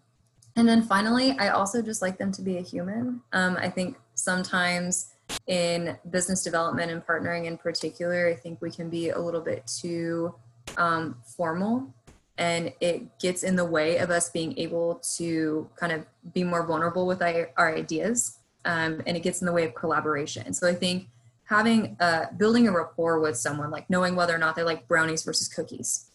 and 0.57 0.69
then 0.69 0.83
finally, 0.83 1.33
I 1.39 1.51
also 1.51 1.83
just 1.83 2.03
like 2.03 2.19
them 2.19 2.33
to 2.33 2.43
be 2.43 2.57
a 2.59 2.63
human. 2.63 3.21
Um, 3.33 3.57
I 3.61 3.69
think 3.69 3.97
sometimes 4.15 5.13
in 5.47 5.97
business 6.11 6.43
development 6.43 6.91
and 6.91 7.07
partnering 7.07 7.45
in 7.45 7.59
particular, 7.59 8.29
I 8.29 8.35
think 8.35 8.61
we 8.63 8.71
can 8.71 8.89
be 8.89 9.11
a 9.11 9.19
little 9.19 9.41
bit 9.41 9.67
too 9.67 10.35
um, 10.77 11.17
formal 11.37 11.95
and 12.39 12.73
it 12.81 13.19
gets 13.19 13.43
in 13.43 13.57
the 13.57 13.65
way 13.65 13.99
of 13.99 14.11
us 14.11 14.29
being 14.31 14.57
able 14.59 15.01
to 15.17 15.69
kind 15.77 15.93
of 15.93 16.05
be 16.35 16.45
more 16.45 16.67
vulnerable 16.67 17.07
with 17.07 17.23
our, 17.23 17.51
our 17.57 17.75
ideas 17.75 18.39
um, 18.67 19.01
and 19.07 19.17
it 19.17 19.23
gets 19.23 19.41
in 19.41 19.47
the 19.47 19.53
way 19.53 19.65
of 19.65 19.75
collaboration. 19.75 20.53
So 20.53 20.69
I 20.69 20.75
think 20.75 21.09
having 21.45 21.97
uh, 22.01 22.27
building 22.37 22.69
a 22.69 22.73
rapport 22.73 23.21
with 23.21 23.37
someone, 23.37 23.71
like 23.71 23.89
knowing 23.89 24.17
whether 24.17 24.35
or 24.35 24.39
not 24.39 24.57
they 24.57 24.65
like 24.65 24.87
brownies 24.89 25.23
versus 25.23 25.49
cookies, 25.49 26.11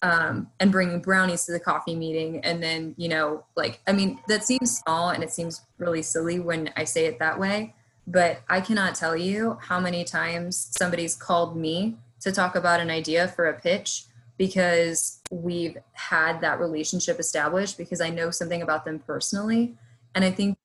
um, 0.00 0.48
and 0.60 0.70
bringing 0.70 1.00
brownies 1.00 1.44
to 1.46 1.52
the 1.52 1.58
coffee 1.58 1.96
meeting, 1.96 2.40
and 2.44 2.62
then 2.62 2.94
you 2.96 3.08
know, 3.08 3.44
like 3.56 3.80
I 3.86 3.92
mean, 3.92 4.20
that 4.28 4.44
seems 4.44 4.78
small 4.78 5.10
and 5.10 5.24
it 5.24 5.32
seems 5.32 5.62
really 5.76 6.02
silly 6.02 6.38
when 6.38 6.70
I 6.76 6.84
say 6.84 7.06
it 7.06 7.18
that 7.18 7.38
way, 7.38 7.74
but 8.06 8.40
I 8.48 8.60
cannot 8.60 8.94
tell 8.94 9.16
you 9.16 9.58
how 9.60 9.80
many 9.80 10.04
times 10.04 10.70
somebody's 10.78 11.16
called 11.16 11.56
me 11.56 11.96
to 12.20 12.30
talk 12.30 12.54
about 12.54 12.80
an 12.80 12.90
idea 12.90 13.26
for 13.26 13.46
a 13.46 13.60
pitch 13.60 14.04
because 14.38 15.20
we've 15.30 15.76
had 15.92 16.40
that 16.40 16.60
relationship 16.60 17.18
established 17.18 17.76
because 17.76 18.00
I 18.00 18.08
know 18.08 18.30
something 18.30 18.62
about 18.62 18.84
them 18.84 19.00
personally, 19.00 19.76
and 20.14 20.24
I 20.24 20.30
think 20.30 20.56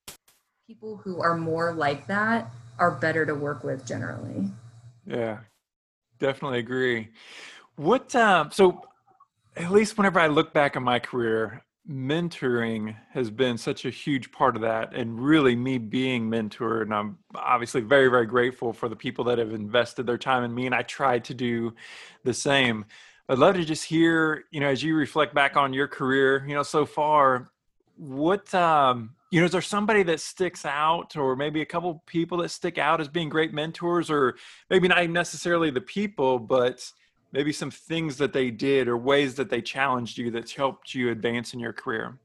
people 0.66 0.96
who 0.96 1.20
are 1.20 1.36
more 1.36 1.74
like 1.74 2.06
that 2.06 2.50
are 2.78 2.92
better 2.92 3.26
to 3.26 3.34
work 3.34 3.64
with 3.64 3.86
generally. 3.86 4.50
Yeah, 5.06 5.38
definitely 6.18 6.60
agree. 6.60 7.10
What 7.76 8.14
um, 8.14 8.50
so 8.52 8.82
at 9.56 9.70
least 9.70 9.98
whenever 9.98 10.20
I 10.20 10.28
look 10.28 10.54
back 10.54 10.76
on 10.76 10.84
my 10.84 10.98
career, 10.98 11.64
mentoring 11.88 12.96
has 13.12 13.30
been 13.30 13.58
such 13.58 13.84
a 13.84 13.90
huge 13.90 14.32
part 14.32 14.56
of 14.56 14.62
that 14.62 14.94
and 14.94 15.20
really 15.20 15.54
me 15.54 15.76
being 15.76 16.30
mentored 16.30 16.80
and 16.80 16.94
i'm 16.94 17.18
obviously 17.34 17.82
very 17.82 18.08
very 18.08 18.24
grateful 18.24 18.72
for 18.72 18.88
the 18.88 18.96
people 18.96 19.22
that 19.22 19.36
have 19.36 19.52
invested 19.52 20.06
their 20.06 20.16
time 20.16 20.44
in 20.44 20.54
me 20.54 20.64
and 20.64 20.74
i 20.74 20.80
try 20.80 21.18
to 21.18 21.34
do 21.34 21.74
the 22.22 22.32
same 22.32 22.86
i'd 23.28 23.38
love 23.38 23.54
to 23.54 23.64
just 23.64 23.84
hear 23.84 24.44
you 24.50 24.60
know 24.60 24.68
as 24.68 24.82
you 24.82 24.94
reflect 24.96 25.34
back 25.34 25.56
on 25.56 25.72
your 25.72 25.88
career 25.88 26.44
you 26.46 26.54
know 26.54 26.62
so 26.62 26.84
far 26.84 27.50
what 27.96 28.52
um 28.54 29.14
you 29.30 29.40
know 29.40 29.46
is 29.46 29.52
there 29.52 29.62
somebody 29.62 30.02
that 30.02 30.20
sticks 30.20 30.64
out 30.64 31.16
or 31.16 31.36
maybe 31.36 31.62
a 31.62 31.66
couple 31.66 32.02
people 32.06 32.38
that 32.38 32.50
stick 32.50 32.78
out 32.78 33.00
as 33.00 33.08
being 33.08 33.28
great 33.28 33.52
mentors 33.52 34.10
or 34.10 34.36
maybe 34.70 34.88
not 34.88 35.08
necessarily 35.08 35.70
the 35.70 35.80
people 35.80 36.38
but 36.38 36.90
maybe 37.32 37.52
some 37.52 37.70
things 37.70 38.16
that 38.16 38.32
they 38.32 38.50
did 38.50 38.88
or 38.88 38.96
ways 38.96 39.34
that 39.34 39.50
they 39.50 39.60
challenged 39.60 40.18
you 40.18 40.30
that's 40.30 40.52
helped 40.52 40.94
you 40.94 41.10
advance 41.10 41.54
in 41.54 41.60
your 41.60 41.72
career 41.72 42.18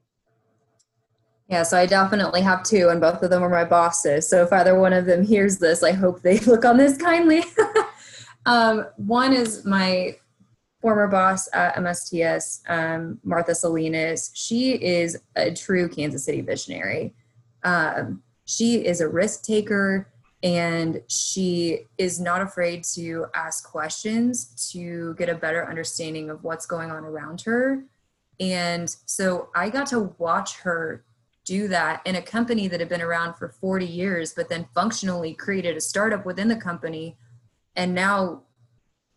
yeah, 1.49 1.63
so 1.63 1.79
I 1.79 1.87
definitely 1.87 2.41
have 2.41 2.61
two, 2.61 2.89
and 2.89 3.01
both 3.01 3.23
of 3.23 3.31
them 3.31 3.41
are 3.41 3.49
my 3.49 3.65
bosses. 3.65 4.29
So 4.29 4.43
if 4.43 4.53
either 4.53 4.79
one 4.79 4.93
of 4.93 5.07
them 5.07 5.23
hears 5.23 5.57
this, 5.57 5.81
I 5.81 5.93
hope 5.93 6.21
they 6.21 6.37
look 6.45 6.63
on 6.63 6.77
this 6.77 6.95
kindly. 6.95 7.43
um, 8.45 8.85
one 8.97 9.33
is 9.33 9.65
my 9.65 10.15
former 10.81 11.07
boss 11.07 11.49
at 11.53 11.75
MSTS, 11.75 12.61
um, 12.69 13.19
Martha 13.23 13.53
Salinas, 13.53 14.31
she 14.33 14.71
is 14.73 15.17
a 15.35 15.51
true 15.51 15.89
Kansas 15.89 16.25
City 16.25 16.41
visionary. 16.41 17.13
Um, 17.63 18.23
she 18.45 18.85
is 18.85 19.01
a 19.01 19.07
risk 19.07 19.43
taker 19.43 20.11
and 20.41 21.01
she 21.07 21.81
is 21.97 22.19
not 22.19 22.41
afraid 22.41 22.85
to 22.95 23.25
ask 23.35 23.69
questions 23.69 24.71
to 24.71 25.13
get 25.15 25.27
a 25.27 25.35
better 25.35 25.67
understanding 25.67 26.29
of 26.29 26.43
what's 26.43 26.65
going 26.65 26.91
on 26.91 27.03
around 27.03 27.41
her. 27.41 27.83
And 28.39 28.89
so 29.05 29.49
I 29.53 29.69
got 29.69 29.87
to 29.87 30.15
watch 30.17 30.57
her 30.59 31.03
do 31.43 31.67
that 31.67 32.01
in 32.05 32.15
a 32.15 32.21
company 32.21 32.69
that 32.69 32.79
had 32.79 32.87
been 32.87 33.01
around 33.01 33.33
for 33.33 33.49
40 33.49 33.85
years, 33.85 34.33
but 34.33 34.47
then 34.47 34.67
functionally 34.73 35.33
created 35.33 35.75
a 35.75 35.81
startup 35.81 36.25
within 36.25 36.47
the 36.47 36.55
company 36.55 37.17
and 37.75 37.93
now 37.93 38.43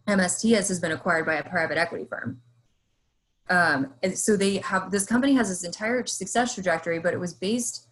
MSTS 0.07 0.69
has 0.69 0.81
been 0.81 0.93
acquired 0.93 1.27
by 1.27 1.35
a 1.35 1.49
private 1.49 1.79
equity 1.79 2.05
firm. 2.05 2.41
Um, 3.49 3.95
and 4.03 4.17
so 4.17 4.37
they 4.37 4.59
have 4.59 4.91
this 4.91 5.05
company 5.05 5.35
has 5.35 5.49
this 5.49 5.65
entire 5.65 6.07
success 6.07 6.55
trajectory, 6.55 6.99
but 6.99 7.13
it 7.13 7.21
was 7.21 7.35
based, 7.35 7.87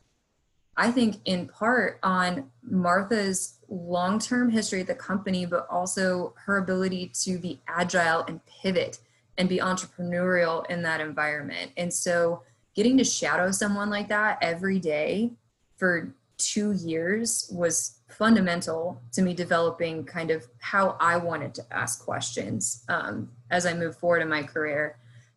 I 0.77 0.90
think, 0.90 1.16
in 1.25 1.49
part 1.49 1.99
on 2.03 2.51
Martha's 2.62 3.59
long-term 3.68 4.51
history 4.51 4.81
at 4.81 4.87
the 4.87 4.94
company, 4.94 5.46
but 5.46 5.66
also 5.70 6.35
her 6.44 6.59
ability 6.59 7.12
to 7.23 7.38
be 7.38 7.61
agile 7.68 8.25
and 8.27 8.40
pivot 8.46 8.99
and 9.38 9.49
be 9.49 9.59
entrepreneurial 9.59 10.68
in 10.70 10.83
that 10.83 11.01
environment. 11.01 11.73
And 11.77 11.92
so 11.92 12.42
getting 12.75 12.96
to 12.99 13.05
shadow 13.05 13.51
someone 13.51 13.90
like 13.90 14.09
that 14.09 14.38
every 14.42 14.79
day 14.79 15.33
for 15.77 16.14
two 16.37 16.73
years 16.73 17.49
was 17.53 18.00
fundamental 18.12 19.01
to 19.12 19.23
me 19.23 19.35
developing 19.35 20.05
kind 20.05 20.31
of 20.31 20.46
how 20.59 20.96
I 21.01 21.16
wanted 21.16 21.55
to 21.55 21.62
ask 21.70 22.05
questions 22.05 22.85
um, 22.88 23.31
as 23.51 23.66
I 23.66 23.75
move 23.75 23.96
forward 23.96 24.23
in 24.23 24.29
my 24.29 24.42
career. 24.42 24.96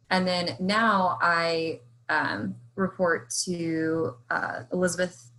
And 0.09 0.27
then 0.27 0.55
now 0.59 1.17
I 1.21 1.79
um, 2.09 2.55
report 2.75 3.29
to 3.45 4.15
uh, 4.29 4.62
Elizabeth 4.71 5.31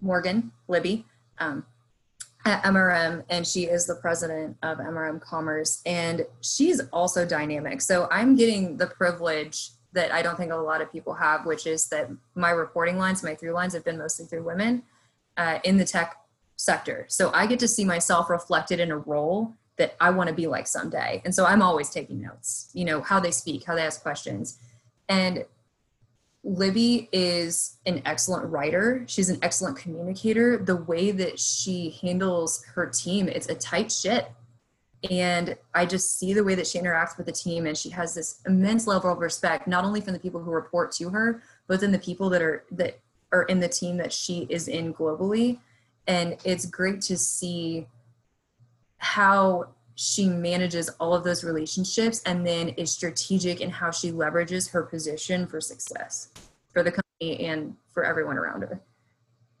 Morgan, 0.00 0.52
Libby, 0.68 1.04
um, 1.38 1.64
at 2.44 2.62
MRM, 2.62 3.24
and 3.28 3.46
she 3.46 3.64
is 3.64 3.86
the 3.86 3.96
president 3.96 4.56
of 4.62 4.78
MRM 4.78 5.20
Commerce. 5.20 5.82
And 5.84 6.24
she's 6.40 6.80
also 6.92 7.26
dynamic. 7.26 7.80
So 7.80 8.08
I'm 8.10 8.36
getting 8.36 8.76
the 8.76 8.86
privilege 8.86 9.70
that 9.92 10.12
I 10.12 10.22
don't 10.22 10.36
think 10.36 10.52
a 10.52 10.56
lot 10.56 10.80
of 10.80 10.92
people 10.92 11.14
have, 11.14 11.44
which 11.44 11.66
is 11.66 11.88
that 11.88 12.08
my 12.34 12.50
reporting 12.50 12.98
lines, 12.98 13.22
my 13.22 13.34
through 13.34 13.52
lines 13.52 13.74
have 13.74 13.84
been 13.84 13.98
mostly 13.98 14.26
through 14.26 14.44
women 14.44 14.82
uh, 15.36 15.58
in 15.64 15.76
the 15.76 15.84
tech 15.84 16.16
sector. 16.56 17.06
So 17.08 17.30
I 17.32 17.46
get 17.46 17.58
to 17.60 17.68
see 17.68 17.84
myself 17.84 18.28
reflected 18.30 18.80
in 18.80 18.90
a 18.90 18.98
role 18.98 19.54
that 19.76 19.94
I 20.00 20.10
want 20.10 20.28
to 20.28 20.34
be 20.34 20.46
like 20.46 20.66
someday. 20.66 21.20
And 21.24 21.34
so 21.34 21.44
I'm 21.44 21.62
always 21.62 21.90
taking 21.90 22.20
notes, 22.22 22.70
you 22.72 22.84
know, 22.84 23.02
how 23.02 23.20
they 23.20 23.30
speak, 23.30 23.64
how 23.64 23.74
they 23.74 23.82
ask 23.82 24.02
questions. 24.02 24.58
And 25.08 25.44
Libby 26.42 27.08
is 27.12 27.76
an 27.86 28.00
excellent 28.04 28.46
writer. 28.46 29.04
She's 29.06 29.28
an 29.28 29.38
excellent 29.42 29.76
communicator. 29.76 30.56
The 30.56 30.76
way 30.76 31.10
that 31.10 31.38
she 31.38 31.98
handles 32.00 32.64
her 32.74 32.86
team, 32.86 33.28
it's 33.28 33.48
a 33.48 33.54
tight 33.54 33.92
shit. 33.92 34.30
And 35.10 35.56
I 35.74 35.86
just 35.86 36.18
see 36.18 36.32
the 36.32 36.44
way 36.44 36.54
that 36.54 36.66
she 36.66 36.78
interacts 36.78 37.16
with 37.16 37.26
the 37.26 37.32
team, 37.32 37.66
and 37.66 37.76
she 37.76 37.90
has 37.90 38.14
this 38.14 38.40
immense 38.46 38.86
level 38.86 39.12
of 39.12 39.18
respect, 39.18 39.68
not 39.68 39.84
only 39.84 40.00
from 40.00 40.14
the 40.14 40.18
people 40.18 40.40
who 40.40 40.50
report 40.50 40.90
to 40.92 41.10
her, 41.10 41.42
but 41.66 41.80
then 41.80 41.92
the 41.92 41.98
people 41.98 42.30
that 42.30 42.42
are 42.42 42.64
that 42.72 43.00
are 43.32 43.42
in 43.44 43.60
the 43.60 43.68
team 43.68 43.98
that 43.98 44.12
she 44.12 44.46
is 44.48 44.68
in 44.68 44.94
globally. 44.94 45.58
And 46.06 46.36
it's 46.44 46.66
great 46.66 47.00
to 47.02 47.16
see 47.16 47.86
how 48.98 49.68
she 49.96 50.28
manages 50.28 50.90
all 51.00 51.14
of 51.14 51.24
those 51.24 51.42
relationships 51.42 52.22
and 52.26 52.46
then 52.46 52.68
is 52.70 52.92
strategic 52.92 53.60
in 53.60 53.70
how 53.70 53.90
she 53.90 54.12
leverages 54.12 54.70
her 54.70 54.82
position 54.82 55.46
for 55.46 55.60
success 55.60 56.30
for 56.72 56.82
the 56.82 56.92
company 56.92 57.46
and 57.46 57.74
for 57.92 58.04
everyone 58.04 58.36
around 58.36 58.60
her. 58.60 58.80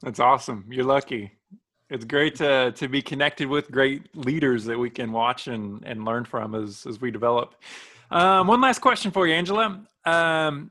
That's 0.02 0.20
awesome. 0.20 0.66
You're 0.70 0.84
lucky. 0.84 1.32
It's 1.88 2.04
great 2.04 2.34
to 2.36 2.72
to 2.72 2.88
be 2.88 3.00
connected 3.00 3.48
with 3.48 3.70
great 3.70 4.14
leaders 4.14 4.64
that 4.64 4.78
we 4.78 4.90
can 4.90 5.12
watch 5.12 5.46
and 5.46 5.82
and 5.84 6.04
learn 6.04 6.24
from 6.24 6.54
as 6.54 6.84
as 6.86 7.00
we 7.00 7.10
develop. 7.10 7.54
Um, 8.10 8.46
one 8.46 8.60
last 8.60 8.80
question 8.80 9.10
for 9.10 9.26
you, 9.26 9.34
Angela. 9.34 9.80
Um, 10.04 10.70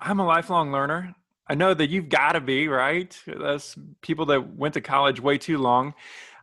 I'm 0.00 0.20
a 0.20 0.26
lifelong 0.26 0.72
learner. 0.72 1.14
I 1.48 1.54
know 1.54 1.74
that 1.74 1.90
you've 1.90 2.08
got 2.08 2.32
to 2.32 2.40
be 2.40 2.68
right. 2.68 3.16
That's 3.26 3.76
people 4.00 4.26
that 4.26 4.56
went 4.56 4.74
to 4.74 4.80
college 4.80 5.20
way 5.20 5.38
too 5.38 5.58
long. 5.58 5.94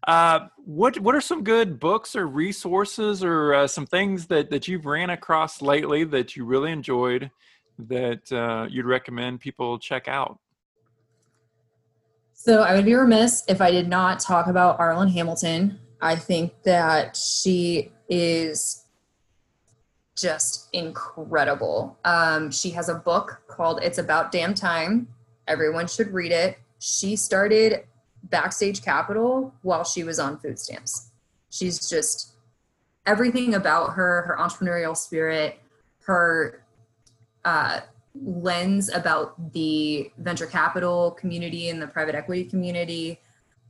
Uh, 0.07 0.47
what 0.65 0.99
what 0.99 1.15
are 1.15 1.21
some 1.21 1.43
good 1.43 1.79
books 1.79 2.15
or 2.15 2.27
resources 2.27 3.23
or 3.23 3.53
uh, 3.53 3.67
some 3.67 3.85
things 3.85 4.27
that 4.27 4.49
that 4.49 4.67
you've 4.67 4.85
ran 4.85 5.09
across 5.09 5.61
lately 5.61 6.03
that 6.03 6.35
you 6.35 6.45
really 6.45 6.71
enjoyed 6.71 7.31
that 7.79 8.31
uh, 8.31 8.67
you'd 8.69 8.85
recommend 8.85 9.39
people 9.39 9.79
check 9.79 10.07
out? 10.07 10.39
So 12.33 12.61
I 12.61 12.75
would 12.75 12.85
be 12.85 12.93
remiss 12.93 13.45
if 13.47 13.61
I 13.61 13.71
did 13.71 13.87
not 13.87 14.19
talk 14.19 14.47
about 14.47 14.77
Arlan 14.77 15.11
Hamilton. 15.11 15.79
I 16.01 16.17
think 16.17 16.63
that 16.63 17.15
she 17.15 17.93
is 18.09 18.85
just 20.17 20.62
incredible. 20.73 21.97
Um, 22.03 22.51
she 22.51 22.71
has 22.71 22.89
a 22.89 22.95
book 22.95 23.41
called 23.47 23.79
It's 23.81 23.97
About 23.97 24.31
Damn 24.31 24.53
Time. 24.53 25.07
Everyone 25.47 25.87
should 25.87 26.13
read 26.13 26.31
it. 26.31 26.57
She 26.79 27.15
started 27.15 27.85
Backstage 28.23 28.81
Capital 28.81 29.53
while 29.61 29.83
she 29.83 30.03
was 30.03 30.19
on 30.19 30.39
food 30.39 30.59
stamps. 30.59 31.11
She's 31.49 31.89
just 31.89 32.33
everything 33.05 33.53
about 33.53 33.93
her, 33.93 34.23
her 34.23 34.37
entrepreneurial 34.39 34.95
spirit, 34.97 35.59
her 36.05 36.63
uh, 37.45 37.81
lens 38.15 38.89
about 38.93 39.53
the 39.53 40.11
venture 40.17 40.45
capital 40.45 41.11
community 41.11 41.69
and 41.69 41.81
the 41.81 41.87
private 41.87 42.15
equity 42.15 42.43
community, 42.45 43.19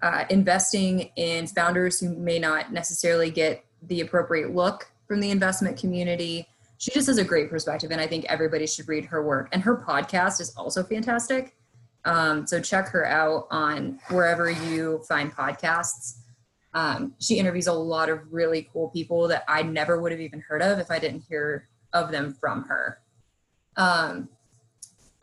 uh, 0.01 0.25
investing 0.29 1.11
in 1.15 1.47
founders 1.47 1.99
who 1.99 2.15
may 2.15 2.39
not 2.39 2.71
necessarily 2.71 3.31
get 3.31 3.63
the 3.83 4.01
appropriate 4.01 4.53
look 4.53 4.91
from 5.07 5.19
the 5.19 5.31
investment 5.31 5.77
community. 5.77 6.47
She 6.83 6.91
just 6.91 7.07
has 7.07 7.17
a 7.17 7.23
great 7.23 7.49
perspective, 7.49 7.91
and 7.91 8.01
I 8.01 8.07
think 8.07 8.25
everybody 8.25 8.67
should 8.67 8.89
read 8.89 9.05
her 9.05 9.23
work. 9.23 9.47
And 9.53 9.63
her 9.63 9.77
podcast 9.77 10.41
is 10.41 10.53
also 10.57 10.83
fantastic. 10.83 11.55
Um, 12.03 12.45
so 12.45 12.59
check 12.59 12.89
her 12.89 13.07
out 13.07 13.47
on 13.51 14.01
wherever 14.09 14.51
you 14.51 15.01
find 15.07 15.33
podcasts. 15.33 16.17
Um, 16.73 17.13
she 17.21 17.39
interviews 17.39 17.67
a 17.67 17.73
lot 17.73 18.09
of 18.09 18.19
really 18.33 18.67
cool 18.73 18.89
people 18.89 19.29
that 19.29 19.45
I 19.47 19.63
never 19.63 20.01
would 20.01 20.11
have 20.11 20.19
even 20.19 20.41
heard 20.41 20.61
of 20.61 20.77
if 20.77 20.91
I 20.91 20.99
didn't 20.99 21.21
hear 21.21 21.69
of 21.93 22.11
them 22.11 22.33
from 22.33 22.65
her. 22.65 22.99
Um, 23.77 24.27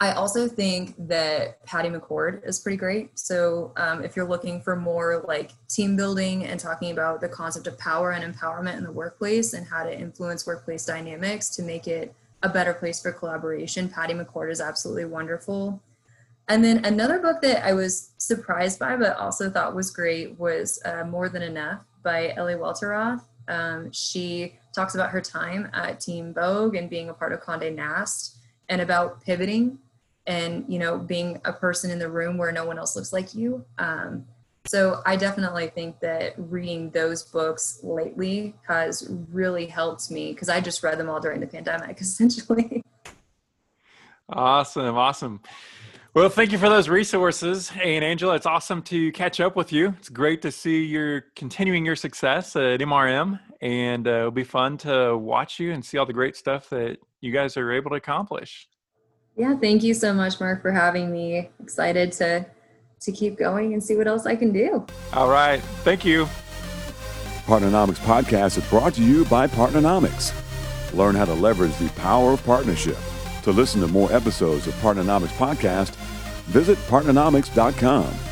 I 0.02 0.12
also 0.12 0.48
think 0.48 0.94
that 1.08 1.62
Patty 1.66 1.90
McCord 1.90 2.46
is 2.48 2.58
pretty 2.58 2.78
great. 2.78 3.18
So 3.18 3.72
um, 3.76 4.02
if 4.02 4.16
you're 4.16 4.26
looking 4.26 4.62
for 4.62 4.74
more 4.74 5.22
like 5.28 5.50
team 5.68 5.94
building 5.94 6.46
and 6.46 6.58
talking 6.58 6.90
about 6.90 7.20
the 7.20 7.28
concept 7.28 7.66
of 7.66 7.76
power 7.76 8.12
and 8.12 8.34
empowerment 8.34 8.78
in 8.78 8.84
the 8.84 8.90
workplace 8.92 9.52
and 9.52 9.66
how 9.66 9.84
to 9.84 9.94
influence 9.94 10.46
workplace 10.46 10.86
dynamics 10.86 11.50
to 11.50 11.62
make 11.62 11.86
it 11.86 12.14
a 12.42 12.48
better 12.48 12.72
place 12.72 13.02
for 13.02 13.12
collaboration, 13.12 13.90
Patty 13.90 14.14
McCord 14.14 14.50
is 14.50 14.62
absolutely 14.62 15.04
wonderful. 15.04 15.82
And 16.48 16.64
then 16.64 16.82
another 16.86 17.18
book 17.18 17.42
that 17.42 17.62
I 17.62 17.74
was 17.74 18.12
surprised 18.16 18.78
by, 18.78 18.96
but 18.96 19.18
also 19.18 19.50
thought 19.50 19.74
was 19.74 19.90
great, 19.90 20.38
was 20.38 20.80
uh, 20.86 21.04
More 21.04 21.28
Than 21.28 21.42
Enough 21.42 21.82
by 22.02 22.32
Ellie 22.36 22.54
Welteroth. 22.54 23.22
Um, 23.48 23.92
she 23.92 24.58
talks 24.74 24.94
about 24.94 25.10
her 25.10 25.20
time 25.20 25.68
at 25.74 26.00
Teen 26.00 26.32
Vogue 26.32 26.74
and 26.74 26.88
being 26.88 27.10
a 27.10 27.14
part 27.14 27.34
of 27.34 27.42
Condé 27.42 27.74
Nast 27.74 28.38
and 28.70 28.80
about 28.80 29.20
pivoting 29.20 29.78
and 30.30 30.64
you 30.68 30.78
know 30.78 30.96
being 30.96 31.40
a 31.44 31.52
person 31.52 31.90
in 31.90 31.98
the 31.98 32.08
room 32.08 32.38
where 32.38 32.52
no 32.52 32.64
one 32.64 32.78
else 32.78 32.94
looks 32.94 33.12
like 33.12 33.34
you. 33.34 33.64
Um, 33.78 34.24
so 34.66 35.02
I 35.04 35.16
definitely 35.16 35.68
think 35.68 36.00
that 36.00 36.34
reading 36.36 36.90
those 36.90 37.24
books 37.24 37.80
lately 37.82 38.54
has 38.68 39.10
really 39.32 39.66
helped 39.66 40.10
me 40.10 40.32
because 40.32 40.48
I 40.48 40.60
just 40.60 40.82
read 40.82 40.98
them 40.98 41.08
all 41.08 41.18
during 41.20 41.40
the 41.40 41.46
pandemic, 41.46 42.00
essentially. 42.00 42.82
Awesome, 44.28 44.96
awesome. 44.96 45.40
Well, 46.14 46.28
thank 46.28 46.52
you 46.52 46.58
for 46.58 46.68
those 46.68 46.88
resources. 46.88 47.72
And 47.82 48.04
Angela, 48.04 48.34
it's 48.34 48.46
awesome 48.46 48.82
to 48.82 49.10
catch 49.12 49.40
up 49.40 49.56
with 49.56 49.72
you. 49.72 49.94
It's 49.98 50.08
great 50.08 50.42
to 50.42 50.52
see 50.52 50.84
you're 50.84 51.24
continuing 51.36 51.84
your 51.86 51.96
success 51.96 52.54
at 52.54 52.80
MRM. 52.80 53.40
And 53.60 54.06
uh, 54.06 54.10
it'll 54.10 54.30
be 54.30 54.44
fun 54.44 54.76
to 54.78 55.16
watch 55.16 55.58
you 55.58 55.72
and 55.72 55.84
see 55.84 55.98
all 55.98 56.06
the 56.06 56.12
great 56.12 56.36
stuff 56.36 56.68
that 56.70 56.98
you 57.20 57.32
guys 57.32 57.56
are 57.56 57.72
able 57.72 57.90
to 57.90 57.96
accomplish. 57.96 58.68
Yeah, 59.36 59.56
thank 59.56 59.82
you 59.82 59.94
so 59.94 60.12
much, 60.12 60.40
Mark, 60.40 60.62
for 60.62 60.72
having 60.72 61.10
me. 61.10 61.50
Excited 61.62 62.12
to 62.12 62.46
to 63.00 63.12
keep 63.12 63.38
going 63.38 63.72
and 63.72 63.82
see 63.82 63.96
what 63.96 64.06
else 64.06 64.26
I 64.26 64.36
can 64.36 64.52
do. 64.52 64.84
All 65.14 65.30
right. 65.30 65.60
Thank 65.84 66.04
you. 66.04 66.26
Partnernomics 67.46 67.98
podcast 67.98 68.58
is 68.58 68.68
brought 68.68 68.94
to 68.94 69.02
you 69.02 69.24
by 69.24 69.46
Partnernomics. 69.46 70.34
Learn 70.92 71.14
how 71.14 71.24
to 71.24 71.32
leverage 71.32 71.76
the 71.78 71.88
power 71.90 72.32
of 72.32 72.44
partnership. 72.44 72.98
To 73.44 73.52
listen 73.52 73.80
to 73.80 73.88
more 73.88 74.12
episodes 74.12 74.66
of 74.66 74.74
Partnernomics 74.74 75.28
podcast, 75.38 75.94
visit 76.44 76.76
partnernomics.com. 76.88 78.29